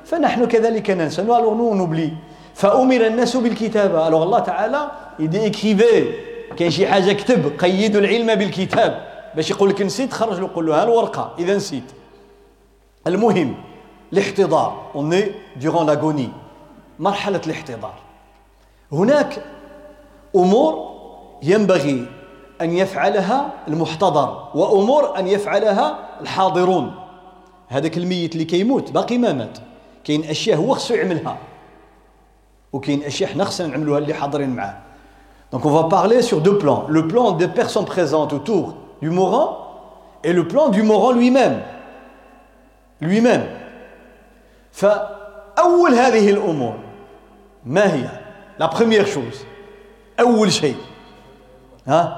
[0.05, 2.12] فنحن كذلك ننسى alors nous on oublie
[2.55, 8.35] فأمر الناس بالكتابة alors الله تعالى il dit écrivez كاين شي حاجة كتب قيدوا العلم
[8.35, 9.07] بالكتاب.
[9.37, 11.93] باش يقول لك نسيت خرج له قول له ها الورقة إذا نسيت.
[13.07, 13.55] المهم
[14.13, 14.93] الاحتضار.
[14.95, 16.31] Est durant l'agonie.
[16.99, 17.95] مرحلة الاحتضار.
[18.93, 19.45] هناك
[20.37, 20.97] أمور
[21.43, 22.07] ينبغي
[22.61, 26.95] أن يفعلها المحتضر وأمور أن يفعلها الحاضرون.
[27.69, 29.59] هذاك الميت اللي كيموت باقي ما مات.
[30.05, 31.39] كاين أشياء هو خصو يعملها
[32.73, 34.86] وكاين أشياء حنا خصنا نعملوها اللي حاضرين معاه.
[35.52, 36.86] Donc on va parler sur deux plans.
[36.88, 39.58] Le plan des personnes présentes autour du mourant
[40.24, 41.62] et le plan du mourant lui-même.
[43.02, 43.46] Lui-même.
[44.72, 46.74] فأول هذه الأمور
[47.66, 48.10] ما هي؟
[48.60, 49.46] La première chose.
[50.20, 50.76] أول شيء.
[51.88, 52.18] ها؟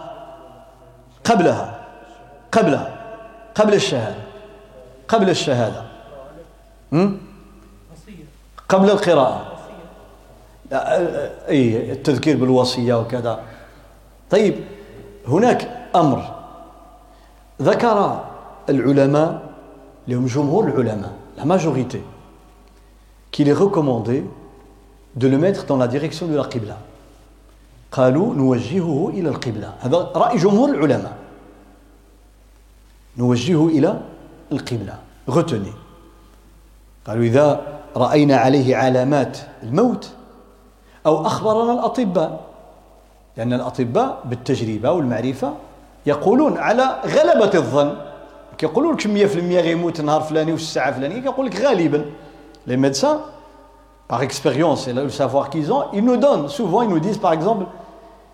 [1.24, 1.80] قبلها
[2.52, 2.92] قبلها
[3.56, 4.24] قبل الشهادة
[5.08, 5.84] قبل الشهادة
[8.70, 9.47] قبل القراءة
[10.73, 13.41] أي التذكير بالوصية وكذا.
[14.31, 14.55] طيب
[15.29, 16.35] هناك أمر.
[17.63, 18.25] ذكر
[18.69, 19.43] العلماء
[20.09, 22.03] لهم جمهور العلماء la majorité
[23.31, 24.25] qu'il est recommandé
[25.17, 26.77] de le mettre dans la direction de la Qibla.
[27.93, 29.75] قالوا نوجهه إلى القبلة.
[29.81, 31.17] هذا رأي جمهور العلماء.
[33.19, 34.01] نوجهه إلى
[34.53, 34.99] القبلة.
[35.29, 35.77] Retenez.
[37.07, 37.61] قالوا إذا
[37.97, 40.11] رأينا عليه علامات الموت
[41.08, 42.40] أو أخبرنا الأطباء
[43.38, 45.54] لأن الأطباء بالتجربة والمعرفة
[46.06, 47.96] يقولون على غلبة الظن
[48.58, 49.08] كيقولوا لك 100%
[49.38, 52.06] غيموت نهار فلاني وفي الساعة فلانية كيقول لك غالبا
[52.68, 53.20] les médecins
[54.08, 57.34] par expérience et le savoir qu'ils ont, ils nous donnent, souvent ils nous disent par
[57.34, 57.66] exemple,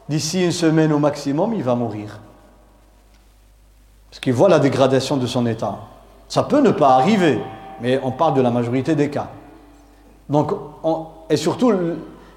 [0.07, 2.19] d'ici une semaine au maximum, il va mourir.
[4.09, 5.77] Parce qu'ils voient la dégradation de son état.
[6.27, 7.39] Ça peut ne pas arriver,
[7.81, 9.27] mais on parle de la majorité des cas.
[10.29, 10.51] Donc,
[10.83, 11.73] on, et surtout,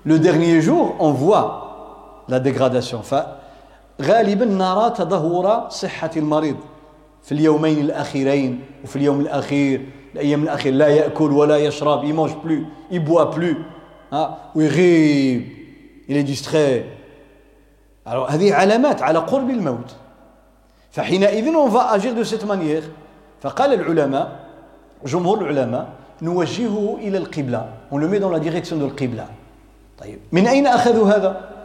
[0.07, 3.01] le, dernier jour, on voit la dégradation.
[4.01, 6.57] غالبا نرى تدهور صحة المريض
[7.23, 9.81] في اليومين الأخيرين وفي اليوم الأخير
[10.13, 13.31] الأيام الأخيرة لا يأكل ولا يشرب il mange plus il boit
[14.55, 15.47] ويغيب
[16.09, 16.85] il est distrait.
[18.07, 19.95] هذه علامات على قرب الموت
[20.91, 22.83] فحينئذ on va agir de cette manière.
[23.41, 24.39] فقال العلماء
[25.05, 25.87] جمهور العلماء
[26.21, 29.25] نوجهه إلى القبلة on le met dans la direction de القبلة
[29.99, 30.19] طيب.
[30.31, 31.57] من أين أخذوا هذا؟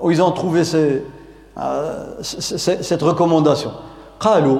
[0.00, 1.00] où ils ont trouvé ce,
[1.58, 3.70] euh, cette recommandation.
[4.20, 4.58] قالوا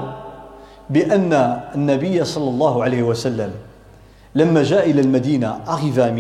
[0.91, 1.33] بأن
[1.75, 3.51] النبي صلى الله عليه وسلم
[4.35, 6.11] لما جاء إلى المدينة arrivé à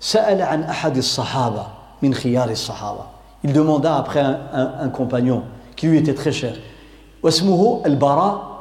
[0.00, 1.66] سأل عن أحد الصحابة
[2.02, 3.04] من خيار الصحابة.
[3.44, 5.42] Il demanda après un, un, un compagnon
[5.76, 6.54] qui lui était très cher.
[7.22, 8.58] واسمه البراء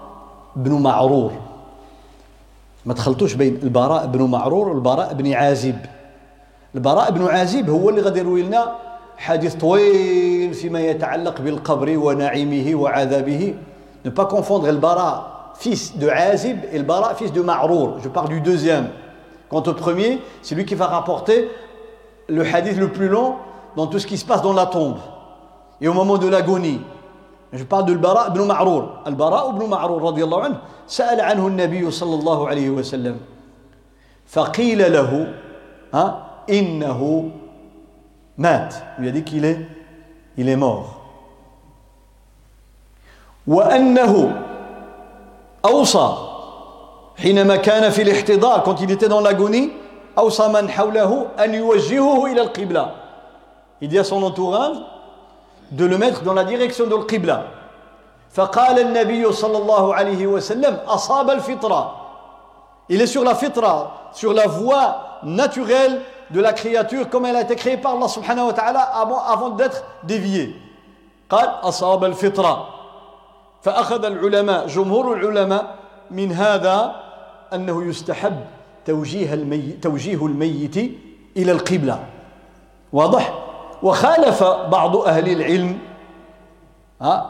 [0.56, 1.32] بن معرور.
[2.86, 5.76] ما تخلطوش بين البراء بن معرور والبراء بن عازب.
[6.76, 8.76] البراء بن عازب هو اللي غادي يروي لنا
[9.18, 13.56] حديث طويل فيما يتعلق بالقبر ونعيمه وعذابه
[14.06, 18.00] Ne pas confondre El Bara, fils de Azib, et El Bara, fils de Ma'rour.
[18.04, 18.90] Je parle du deuxième.
[19.50, 21.50] Quant au premier, c'est lui qui va rapporter
[22.28, 23.36] le hadith le plus long
[23.78, 24.98] dans tout ce qui se passe dans la tombe
[25.80, 26.82] et au moment de l'agonie.
[27.52, 28.90] Je parle de Al-Bara ibn Ma'rour.
[29.06, 30.58] Al-Bara ibn Ma'rour, radiallahu anhu,
[30.88, 33.18] سأل عنه النبي صلى الله عليه وسلم
[34.28, 35.34] فقيل له
[35.94, 37.31] ها إنه
[38.39, 38.75] مات.
[38.99, 39.59] Il lui a dit qu'il est,
[40.37, 40.99] il est mort.
[43.49, 44.43] وأنه
[45.65, 46.17] أوصى
[47.17, 49.71] حينما كان في الاحتضار quand il était dans l'agonie
[50.19, 52.91] أوصى من حوله أن يوجهه إلى القبلة
[53.81, 54.77] il dit à son entourage
[55.73, 57.43] de le mettre dans la direction de القبلة
[58.31, 61.95] فقال النبي صلى الله عليه وسلم أصاب الفطرة
[62.91, 66.01] il est sur la fitra sur la voie naturelle
[66.32, 69.50] de la créature comme elle a été créée par Allah subhanahu wa ta'ala avant, avant
[69.52, 70.56] d'être déviée
[71.30, 72.68] قال أصاب الفطرة
[73.62, 75.76] فأخذ العلماء جمهور العلماء
[76.12, 76.96] من هذا
[77.54, 78.38] أنه يستحب
[78.86, 80.78] توجيه الميت, توجيه الميت
[81.38, 82.00] إلى القبلة
[82.94, 83.34] واضح
[83.84, 85.80] وخالف بعض أهل العلم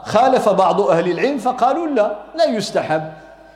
[0.03, 3.13] خالف بعض أهل العلم فقالوا لا لا يستحب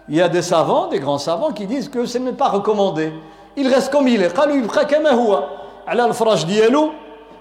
[0.10, 3.12] Il y a des savants, des grands savants qui disent que ce n'est pas recommandé.
[3.58, 4.28] Il reste comme il est.
[4.28, 5.44] قالوا يبقى كما هو
[5.88, 6.92] على الفراش ديالو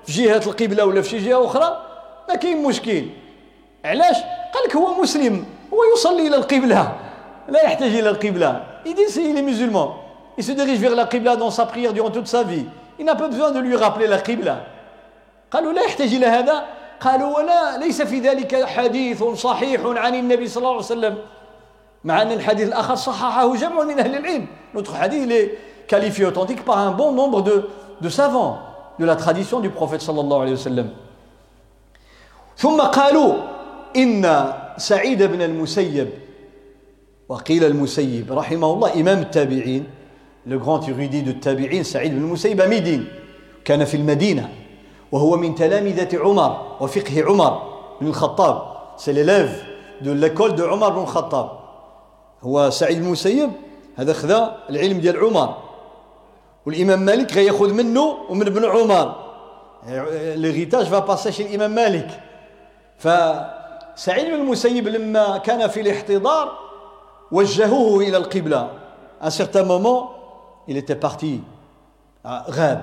[0.07, 1.83] في جهة القبلة ولا في شي جهة أخرى
[2.29, 3.05] ما كاين مشكل.
[3.85, 4.17] علاش؟
[4.55, 6.93] قال لك هو مسلم هو يصلي إلى القبلة
[7.49, 9.97] لا يحتاج إلى القبلة il dit il est musulman.
[10.39, 12.67] Il se dirige vers la qibla dans sa prière durant toute sa vie.
[12.99, 14.65] Il n'a pas besoin de lui rappeler la qibla.
[15.51, 16.65] قالوا لا يحتاج إلى هذا
[17.01, 21.19] قالوا ولا ليس في ذلك حديث صحيح عن النبي صلى الله عليه وسلم
[22.05, 25.51] مع أن الحديث الآخر صححه جمع من أهل العلم notre hadith il
[25.87, 27.69] qualifié authentique par un bon nombre de,
[28.01, 28.59] de savants
[28.99, 30.89] de la tradition du prophète صلى الله عليه وسلم
[32.57, 33.35] ثم قالوا
[33.97, 36.09] إن سعيد بن المسيب
[37.29, 39.85] وقيل المسيب رحمه الله إمام التابعين
[40.49, 43.05] le grand érudit de Tabi'in, Saïd ibn Musayyib à Médine,
[43.65, 44.49] كان في المدينة
[45.13, 47.63] وهو من تلامذة عمر وفقه عمر
[48.01, 48.63] بن الخطاب
[48.97, 49.51] c'est l'élève
[50.03, 51.51] de l'école de Omar بن الخطاب
[52.43, 53.51] هو سعيد بن المسيب
[53.97, 55.57] هذا خذا العلم ديال عمر
[56.67, 59.27] والإمام مالك غياخذ منه ومن ابن عمر
[60.91, 62.21] va passer chez الإمام مالك
[62.99, 66.59] فسعيد بن المسيب لما كان في الاحتضار
[67.33, 68.71] وجهوه القبلة
[69.21, 70.11] à un certain moment
[70.69, 71.41] il était parti
[72.25, 72.81] à Ghab.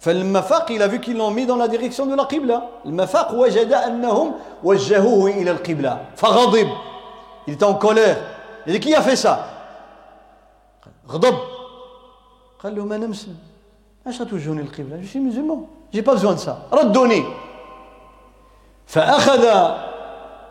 [0.00, 2.62] فلما فاق il a vu qu'ils l'ont mis dans la direction de la qibla
[3.32, 4.32] وجد أنهم
[4.64, 6.68] وجهوه إلى القبلة فغضب
[7.46, 8.16] il était en colère
[8.66, 9.46] il dit qui a fait ça
[11.08, 11.53] غضب
[12.64, 13.36] قال لهم أنا مسلم
[14.06, 14.66] اش غتوجهوني
[15.02, 17.24] je suis musulman j'ai pas besoin de ça ردوني.
[18.86, 19.44] فأخذ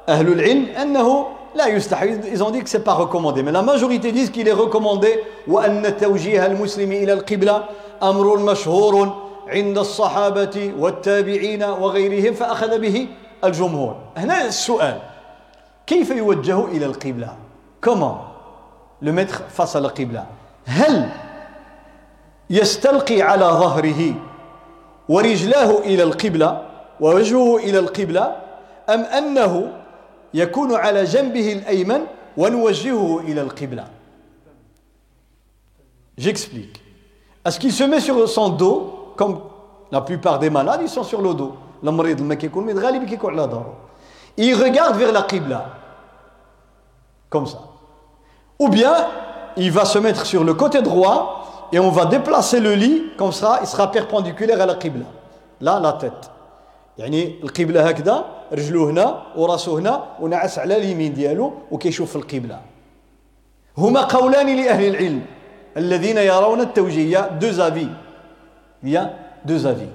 [0.10, 3.44] أهل العلم أنه لا يستحب ils ont dit que c'est pas recommandé.
[3.44, 5.20] Mais la majorité disent qu'il est recommandé.
[5.48, 7.64] وأن توجيه المسلم إلى القبلة
[8.04, 12.34] أمر مشهور عند الصحابة والتابعين وغيرهم.
[12.34, 13.08] فأخذ به
[13.44, 13.96] الجمهور.
[14.18, 15.00] هنا السؤال.
[15.88, 17.36] كيف يوجه إلى القبلة؟
[17.82, 18.18] Comment
[19.02, 19.82] le mettre face à
[20.66, 21.10] هل
[22.51, 24.15] يستلقي على ظهره
[25.09, 26.63] ورجلاه إلى القبلة
[27.01, 28.37] ووجهه إلى القبلة
[28.89, 29.73] أم أنه
[30.35, 32.01] يكون على جنبه الأيمن
[32.37, 33.85] ونوجهه إلى القبلة
[36.19, 36.83] J'explique.
[37.45, 39.39] Est-ce qu'il se met sur son dos, comme
[39.93, 41.55] la plupart des malades, ils sont sur le dos.
[41.85, 43.75] المريض لما كيكون مريض غالبا كيكون على ظهره.
[44.37, 45.67] Il regarde vers la qibla.
[47.31, 47.59] Comme ça.
[48.59, 48.95] Ou bien,
[49.57, 51.42] il va se mettre sur le côté droit
[51.74, 55.06] et on va déplacer le lit, comme ça, il sera perpendiculaire à la qibla.
[55.60, 56.30] Là, la tête.
[56.98, 62.60] يعني القبلة هكذا رجلو هنا وراسو هنا ونعس على اليمين ديالو وكيشوف القبلة
[63.78, 65.22] هما قولان لأهل العلم
[65.78, 69.88] الذين يرون التوجيه deux avis y a deux avis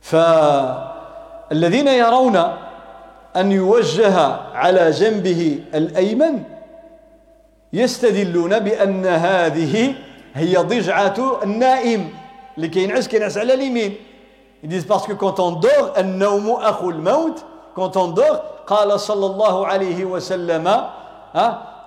[0.00, 2.36] فالذين يرون
[3.36, 4.16] أن يوجه
[4.54, 6.42] على جنبه الأيمن
[7.72, 9.94] يستدلون بأن هذه
[10.36, 12.10] هي ضجعة النائم.
[12.56, 13.94] اللي كينعس كينعس على اليمين.
[14.64, 17.44] Ils disent parce on dort, النوم أخو الموت.
[17.76, 20.84] Quand on dort قال صلى الله عليه وسلم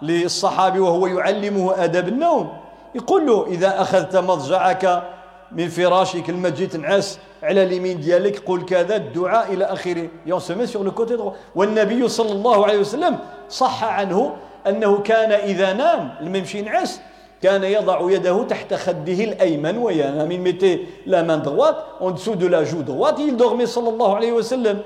[0.02, 2.50] للصحابي وهو يعلمه آداب النوم.
[2.96, 5.04] يقول له إذا أخذت مضجعك
[5.52, 10.08] من فراشك لما تجي تنعس على اليمين ديالك قل كذا الدعاء إلى آخره.
[10.38, 13.20] c'est sur le côté والنبي صلى الله عليه وسلم
[13.50, 14.36] صح عنه
[14.68, 16.16] أنه كان إذا نام.
[16.22, 17.02] لما يمشي ينعس
[17.42, 22.48] كان يضع يده تحت خده الأيمن وينام il mettait la main droite en dessous de
[22.48, 24.80] la joue droite il dormait صلى الله عليه وسلم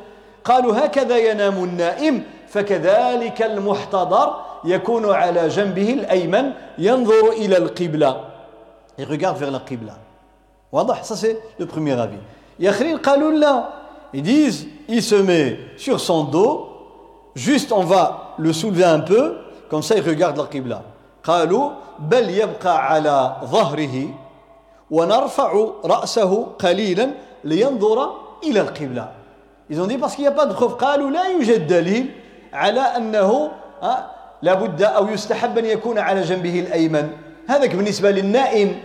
[0.45, 4.35] قالوا هكذا ينام النائم فكذلك المحتضر
[4.65, 8.17] يكون على جنبه الأيمن ينظر إلى القبلة
[8.99, 9.97] il regarde vers la qibla
[10.71, 12.21] واضح ça c'est le premier avis
[12.59, 13.69] يخرين قالوا لا
[14.13, 16.69] ils disent il se met sur son dos
[17.35, 19.37] juste on va le soulever un peu
[19.69, 20.83] comme ça il regarde la qibla
[21.23, 21.69] قالوا
[21.99, 24.09] بل يبقى على ظهره
[24.91, 27.09] ونرفع رأسه قليلا
[27.43, 28.09] لينظر
[28.43, 29.11] إلى القبلة.
[29.69, 32.11] Ils ont dit parce qu'il n'y a pas de preuve قالوا لا يوجد دليل
[32.53, 33.51] على أنه
[34.41, 37.09] لابد أو يستحب أن يكون على جنبه الأيمن.
[37.47, 38.81] هذاك بالنسبة للنائم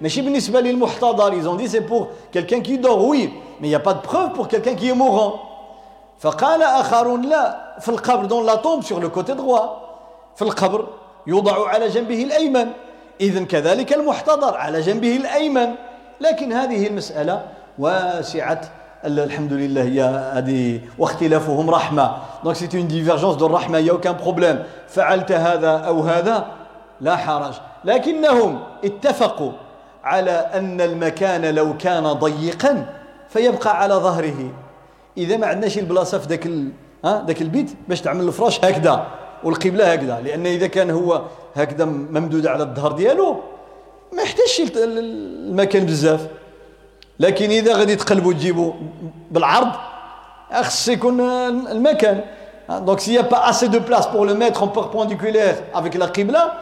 [0.00, 1.32] ماشي بالنسبة للمحتضر.
[1.34, 4.00] Ils ont dit c'est pour quelqu'un qui dort oui mais il n'y a pas de
[4.00, 5.34] preuve pour quelqu'un qui est mourant.
[6.18, 9.78] فقال آخرون لا في القبر dans la tombe sur le côté droit.
[10.36, 10.86] في القبر
[11.26, 12.68] يوضع على جنبه الأيمن.
[13.20, 15.68] إذن كذلك المحتضر على جنبه الأيمن.
[16.20, 17.42] لكن هذه المسألة
[17.78, 18.60] واسعة.
[19.04, 22.16] الحمد لله يا هذه واختلافهم رحمة.
[22.44, 24.58] Une divergence de رحمة il n'y a aucun problème.
[24.88, 26.46] فعلت هذا أو هذا
[27.00, 27.54] لا حرج.
[27.84, 29.52] لكنهم اتفقوا
[30.04, 32.86] على أن المكان لو كان ضيقا
[33.28, 34.52] فيبقى على ظهره.
[35.16, 36.46] إذا ما عندناش البلاصة في ذاك
[37.04, 39.06] ها ذاك البيت باش تعمل الفراش هكذا.
[39.44, 41.22] والقبلة هكذا لأن إذا كان هو
[41.54, 43.36] هكذا ممدود على الظهر ديالو
[44.12, 46.26] ما يحتاجش المكان بزاف
[47.20, 48.72] لكن إذا غادي تقلبوا تجيبوا
[49.30, 49.72] بالعرض
[50.52, 52.20] خص يكون المكان
[52.86, 56.08] Donc s'il n'y a pas assez de place pour le mettre en perpendiculaire avec la
[56.08, 56.54] qibla,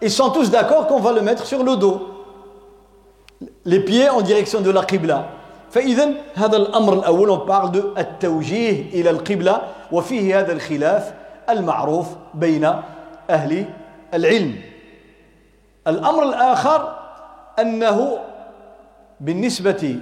[0.00, 2.06] ils sont tous d'accord qu'on va le mettre sur le dos.
[3.64, 5.30] Les pieds en direction de la qibla.
[5.70, 11.12] فإذا هذا الأمر الأول on parle de التوجيه إلى القبلة وفيه هذا الخلاف
[11.50, 12.64] المعروف بين
[13.30, 13.64] أهل
[14.14, 14.56] العلم.
[15.86, 16.98] الأمر الآخر
[17.58, 18.18] أنه
[19.20, 19.96] بالنسبة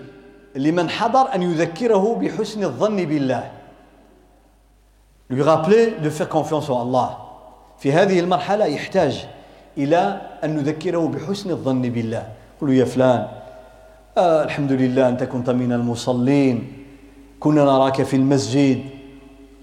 [0.56, 3.50] لمن حضر أن يذكره بحسن الظن بالله.
[5.28, 7.18] Lui rappeler de faire confiance en Allah.
[7.78, 9.26] في هذه المرحلة يحتاج
[9.78, 12.28] إلى أن نذكره بحسن الظن بالله.
[12.60, 13.28] قل يا فلان
[14.18, 16.72] آه الحمد لله أنت كنت من المصلين.
[17.40, 18.95] كنا نراك في المسجد.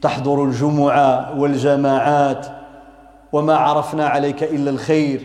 [0.03, 2.47] تحضر الجمعة والجماعات
[3.33, 5.21] وما عرفنا عليك إلا الخير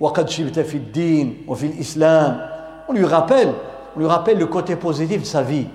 [0.00, 2.40] وقد شبت في الدين وفي الإسلام
[2.88, 3.52] on lui rappelle
[3.96, 5.66] on lui rappelle le côté positif de sa vie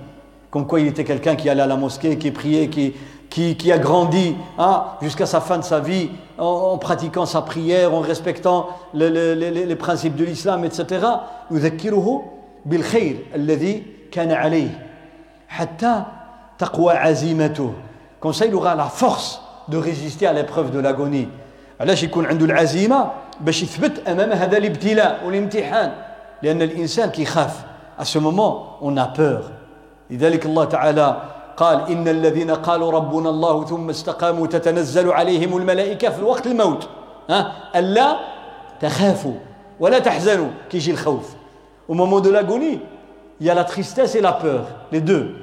[0.50, 2.94] comme quoi il était quelqu'un qui allait à la mosquée qui priait qui,
[3.28, 7.42] qui, qui a grandi hein, jusqu'à sa fin de sa vie en, en, pratiquant sa
[7.42, 11.06] prière en respectant le, le, le, les principes de l'islam etc
[11.50, 12.22] يذكره
[12.66, 13.82] بالخير الذي
[14.12, 14.88] كان عليه
[15.48, 16.02] حتى
[16.58, 17.72] تقوى عزيمته
[18.23, 21.27] Comme ça il aura la force de résister à l'épreuve de l'agonie.
[21.79, 25.91] علاش يكون عنده العزيمه باش يثبت امام هذا الابتلاء والامتحان
[26.43, 27.51] لأن الانسان كيخاف
[27.99, 29.51] à ce moment on a peur.
[30.09, 31.21] لذلك الله تعالى
[31.57, 36.87] قال ان الذين قالوا ربنا الله ثم استقاموا تتنزل عليهم الملائكه في الوقت الموت
[37.29, 38.19] ها الا
[38.79, 39.35] تخافوا
[39.79, 41.35] ولا تحزنوا كيجي الخوف
[41.89, 42.79] au moment de l'agonie
[43.41, 45.42] il y a la tristesse et la peur les deux.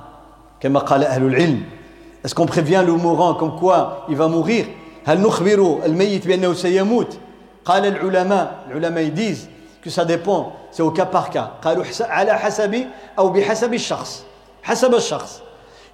[0.61, 1.63] كما قال أهل العلم.
[2.23, 4.65] Est-ce qu'on prévient le mourant comme quoi il va mourir?
[5.05, 7.17] هل نخبر الميت بأنه سيموت؟
[7.65, 9.47] قال العلماء العلماء يديز
[9.83, 10.53] que ça dépend.
[10.71, 11.51] C'est au cas par cas.
[11.63, 12.85] قالوا على حسب
[13.19, 14.23] أو بحسب الشخص.
[14.63, 15.41] حسب الشخص.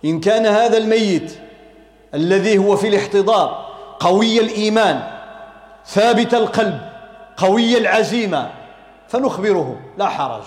[0.05, 1.31] إن كان هذا الميت
[2.13, 3.65] الذي هو في الاحتضار
[3.99, 5.03] قوي الإيمان
[5.85, 6.79] ثابت القلب
[7.37, 8.49] قوي العزيمة
[9.07, 9.79] فنخبره.
[9.97, 10.43] لا حرج.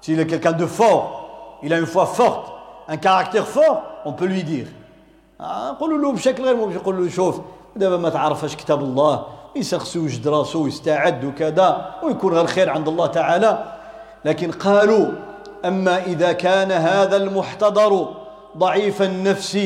[0.00, 2.55] S'il est quelqu'un de fort il a une foi forte.
[2.88, 4.66] Un caractère fort on peut lui dire
[5.40, 7.40] نقول له بشكل غير مباشر نقول له شوف
[7.76, 9.26] دابا ما تعرفش كتاب الله
[9.56, 13.64] يسخسو ويجد راسو ويستعد وكذا ويكون غير خير عند الله تعالى
[14.24, 15.06] لكن قالوا
[15.64, 18.08] أما إذا كان هذا المحتضر
[18.56, 19.58] ضعيف النفس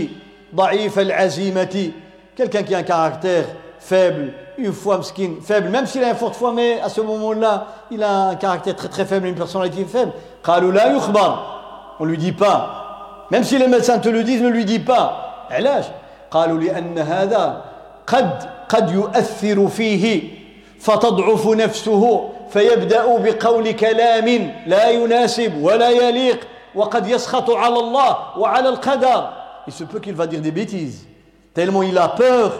[0.54, 1.90] ضعيف العزيمة
[2.36, 3.44] quelqu'un qui a un caractère
[3.78, 7.66] faible une foi mesquine faible même s'il a une forte foi mais à ce moment-là
[7.90, 10.12] il a un caractère très très faible une personnalité faible
[12.00, 12.79] on lui dit pas
[13.30, 15.84] même si les médecins te le disent ne lui dis pas علاش
[16.30, 17.62] قالوا لأن هذا
[18.06, 20.22] قد قد يؤثر فيه
[20.80, 26.40] فتضعف نفسه فيبدا بقول كلام لا يناسب ولا يليق
[26.74, 29.30] وقد يسخط على الله وعلى القدر
[29.66, 31.06] il se peut qu'il va dire des bêtises
[31.54, 32.52] tellement il a peur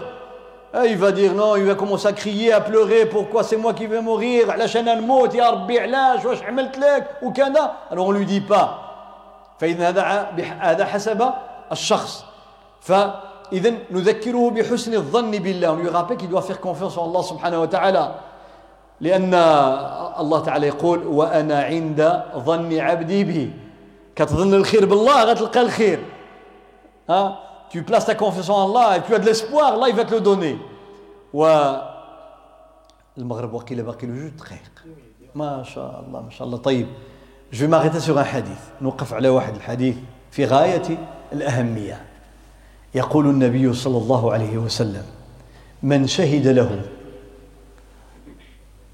[0.85, 3.87] il va dire non il va commencer à crier à pleurer pourquoi c'est moi qui
[3.87, 8.25] vais mourir علاش أنا نموت يا ربي علاش واش عملت لك وكذا alors on lui
[8.25, 8.90] dit pas
[9.61, 10.03] فإذا هذا
[10.59, 11.21] هذا حسب
[11.71, 12.25] الشخص.
[12.81, 12.91] ف
[13.53, 15.69] إذن نذكره بحسن الظن بالله.
[15.69, 18.15] On lui rappelle qu'il doit faire confiance en Allah سبحانه وتعالى.
[19.01, 19.33] لأن
[20.19, 23.53] الله تعالى يقول وأنا عند ظن عبدي بي
[24.15, 25.99] كتظن الخير بالله غتلقى الخير.
[27.09, 27.39] ها؟
[27.69, 29.73] Tu places ta confiance en Allah et tu as de l'espoir.
[29.73, 30.57] Allah il va te le donner.
[31.33, 31.45] و
[33.17, 34.71] المغرب وقيل باقي له جوج دقائق
[35.35, 36.57] ما شاء الله ما شاء الله.
[36.57, 36.87] طيب.
[37.59, 38.71] Vais m'arrêter sur un hadith.
[38.81, 39.95] نوقف على واحد الحديث
[40.31, 40.97] في غاية
[41.33, 42.01] الأهمية
[42.95, 45.03] يقول النبي صلى الله عليه وسلم
[45.83, 46.81] من شهد له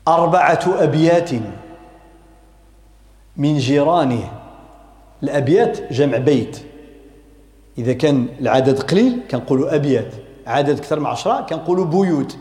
[0.07, 1.29] أربعة أبيات
[3.37, 4.31] من جيرانه
[5.23, 6.61] الأبيات جمع بيت
[7.77, 10.13] إذا كان العدد قليل كنقولوا أبيات
[10.47, 12.37] عدد أكثر من عشرة كنقولوا بيوت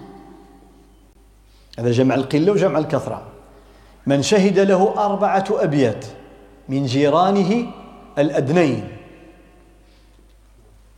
[1.78, 3.22] هذا جمع القلة وجمع الكثرة
[4.06, 6.04] من شهد له أربعة أبيات
[6.68, 7.66] من جيرانه
[8.18, 8.88] الأدنين.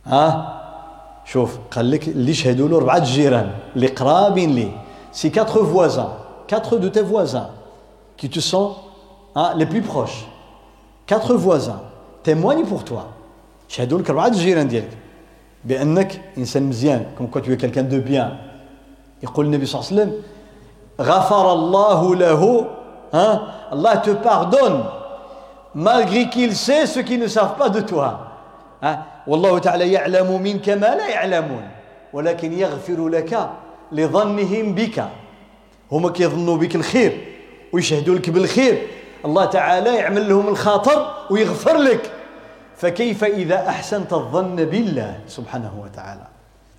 [0.05, 0.55] ها؟
[1.25, 4.71] شوف قال لك اللي شهدوا له أربعة جيران اللي قرابين les
[5.11, 6.09] ses quatre voisins
[6.47, 7.49] quatre de tes voisins
[8.17, 8.73] qui te sont
[9.37, 10.11] ها؟ les plus proches
[11.07, 11.79] quatre voisins
[12.23, 13.05] témoignent pour toi.
[13.67, 14.97] شهدوا لك أربعة الجيران ديالك.
[15.65, 18.37] بأنك إنسان مزيان comme quoi t'es quelqu'un de bien
[19.23, 20.21] يقول النبي صلى الله عليه وسلم
[21.01, 22.65] غفر الله له
[23.13, 23.41] hein?
[23.71, 24.83] Allah te pardonne
[25.75, 28.19] malgré qu'il sait ce qu'ils ne savent pas de toi.
[28.81, 28.97] Hein?
[29.27, 31.67] والله تعالى يعلم منك ما لا يعلمون
[32.13, 33.49] ولكن يغفر لك
[33.91, 35.03] لظنهم بك
[35.91, 37.11] هما كيظنوا بك الخير
[37.73, 38.87] ويشهدوا لك بالخير
[39.25, 42.11] الله تعالى يعمل لهم الخاطر ويغفر لك
[42.77, 46.27] فكيف إذا أحسنت الظن بالله سبحانه وتعالى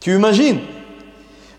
[0.00, 0.60] Tu imagines?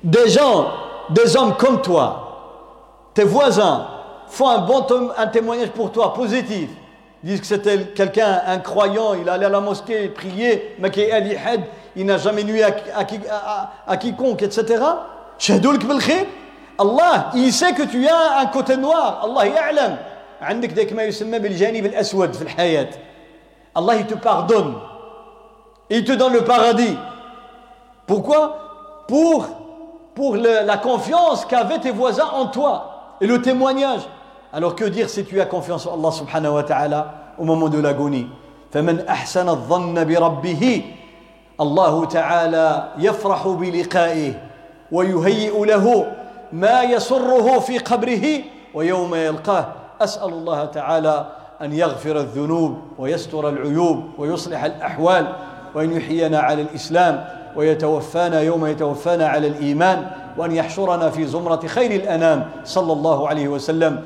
[0.03, 0.65] Des gens
[1.11, 3.85] des hommes comme toi, tes voisins,
[4.30, 4.84] font un bon
[5.16, 6.68] un témoignage pour toi, positif,
[7.22, 10.90] disent que c'était quelqu'un, un croyant, il allait à la mosquée, prier, mais
[11.96, 12.74] il n'a jamais nuit à,
[13.86, 14.82] à, quiconque, etc.
[16.78, 19.22] Allah, il sait que tu as un côté noir.
[19.24, 19.96] Allah يعلم.
[20.40, 22.90] عندك ذاك ما يسمى بالجانب الأسود في الحياة.
[23.74, 24.74] Allah, il te pardonne.
[25.90, 26.96] Il te donne le paradis.
[28.06, 29.46] Pourquoi Pour,
[30.14, 34.02] pour le, la confiance qu'avaient tes voisins en toi et le témoignage.
[34.53, 37.79] Alors que dire si tu as confiance en Allah subhanahu wa ta'ala au moment de
[37.79, 38.27] l'agonie?
[38.71, 40.81] فمن أحسن الظن بربه
[41.61, 44.33] الله تعالى يفرح بلقائه
[44.91, 46.05] ويهيئ له
[46.53, 48.25] ما يسره في قبره
[48.73, 49.65] ويوم يلقاه
[50.01, 51.25] أسأل الله تعالى
[51.61, 55.33] أن يغفر الذنوب ويستر العيوب ويصلح الأحوال
[55.75, 57.25] وأن يحيينا على الإسلام
[57.55, 60.07] ويتوفانا يوم يتوفانا على الإيمان
[60.37, 64.05] وأن يحشرنا في زمرة خير الأنام صلى الله عليه وسلم